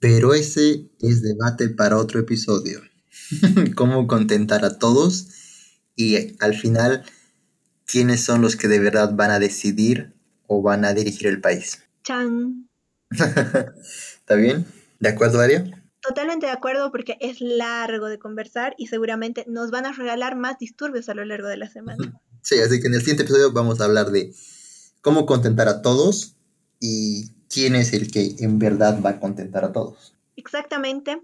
Pero 0.00 0.34
ese 0.34 0.90
es 1.00 1.22
debate 1.22 1.68
para 1.70 1.96
otro 1.96 2.20
episodio. 2.20 2.80
¿Cómo 3.74 4.06
contentar 4.06 4.64
a 4.64 4.78
todos? 4.78 5.28
Y 5.96 6.36
al 6.40 6.54
final 6.54 7.04
quiénes 7.84 8.22
son 8.22 8.42
los 8.42 8.54
que 8.56 8.68
de 8.68 8.78
verdad 8.78 9.14
van 9.14 9.30
a 9.30 9.38
decidir 9.38 10.14
o 10.46 10.62
van 10.62 10.84
a 10.84 10.94
dirigir 10.94 11.26
el 11.26 11.40
país. 11.40 11.82
Chan. 12.04 12.68
¿Está 13.10 14.34
bien? 14.34 14.66
¿De 15.00 15.08
acuerdo, 15.08 15.40
Aria? 15.40 15.64
Totalmente 16.00 16.46
de 16.46 16.52
acuerdo 16.52 16.92
porque 16.92 17.16
es 17.20 17.40
largo 17.40 18.06
de 18.06 18.18
conversar 18.18 18.74
y 18.78 18.86
seguramente 18.86 19.44
nos 19.48 19.70
van 19.70 19.86
a 19.86 19.92
regalar 19.92 20.36
más 20.36 20.58
disturbios 20.58 21.08
a 21.08 21.14
lo 21.14 21.24
largo 21.24 21.48
de 21.48 21.56
la 21.56 21.68
semana. 21.68 22.20
Sí, 22.48 22.58
así 22.60 22.80
que 22.80 22.86
en 22.86 22.94
el 22.94 23.00
siguiente 23.00 23.24
episodio 23.24 23.52
vamos 23.52 23.78
a 23.80 23.84
hablar 23.84 24.10
de 24.10 24.32
cómo 25.02 25.26
contentar 25.26 25.68
a 25.68 25.82
todos 25.82 26.34
y 26.80 27.28
quién 27.52 27.74
es 27.76 27.92
el 27.92 28.10
que 28.10 28.36
en 28.38 28.58
verdad 28.58 29.02
va 29.04 29.10
a 29.10 29.20
contentar 29.20 29.66
a 29.66 29.72
todos. 29.72 30.14
Exactamente. 30.36 31.20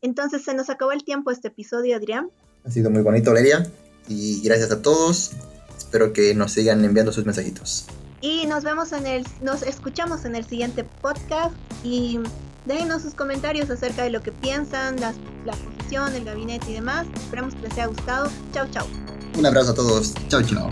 Entonces 0.00 0.42
se 0.42 0.52
nos 0.52 0.70
acabó 0.70 0.90
el 0.90 1.04
tiempo 1.04 1.30
este 1.30 1.46
episodio, 1.48 1.94
Adrián. 1.96 2.28
Ha 2.64 2.70
sido 2.72 2.90
muy 2.90 3.02
bonito, 3.02 3.30
Valeria. 3.30 3.70
Y 4.08 4.42
gracias 4.42 4.72
a 4.72 4.82
todos. 4.82 5.30
Espero 5.78 6.12
que 6.12 6.34
nos 6.34 6.50
sigan 6.50 6.84
enviando 6.84 7.12
sus 7.12 7.24
mensajitos. 7.24 7.86
Y 8.20 8.46
nos 8.46 8.64
vemos 8.64 8.90
en 8.92 9.06
el, 9.06 9.24
nos 9.42 9.62
escuchamos 9.62 10.24
en 10.24 10.34
el 10.34 10.44
siguiente 10.44 10.82
podcast 10.82 11.54
y 11.84 12.18
déjenos 12.66 13.02
sus 13.02 13.14
comentarios 13.14 13.70
acerca 13.70 14.02
de 14.02 14.10
lo 14.10 14.22
que 14.22 14.32
piensan, 14.32 14.98
las- 15.00 15.16
la 15.44 15.52
posición, 15.52 16.12
el 16.14 16.24
gabinete 16.24 16.68
y 16.70 16.74
demás. 16.74 17.06
Esperamos 17.14 17.54
que 17.54 17.62
les 17.62 17.72
haya 17.74 17.86
gustado. 17.86 18.28
Chau, 18.52 18.66
chau. 18.72 18.86
Un 19.36 19.46
abrazo 19.46 19.72
a 19.72 19.74
todos. 19.74 20.14
Chao, 20.28 20.42
chao. 20.42 20.70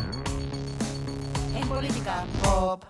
En 1.54 1.68
política 1.68 2.24
pop. 2.42 2.82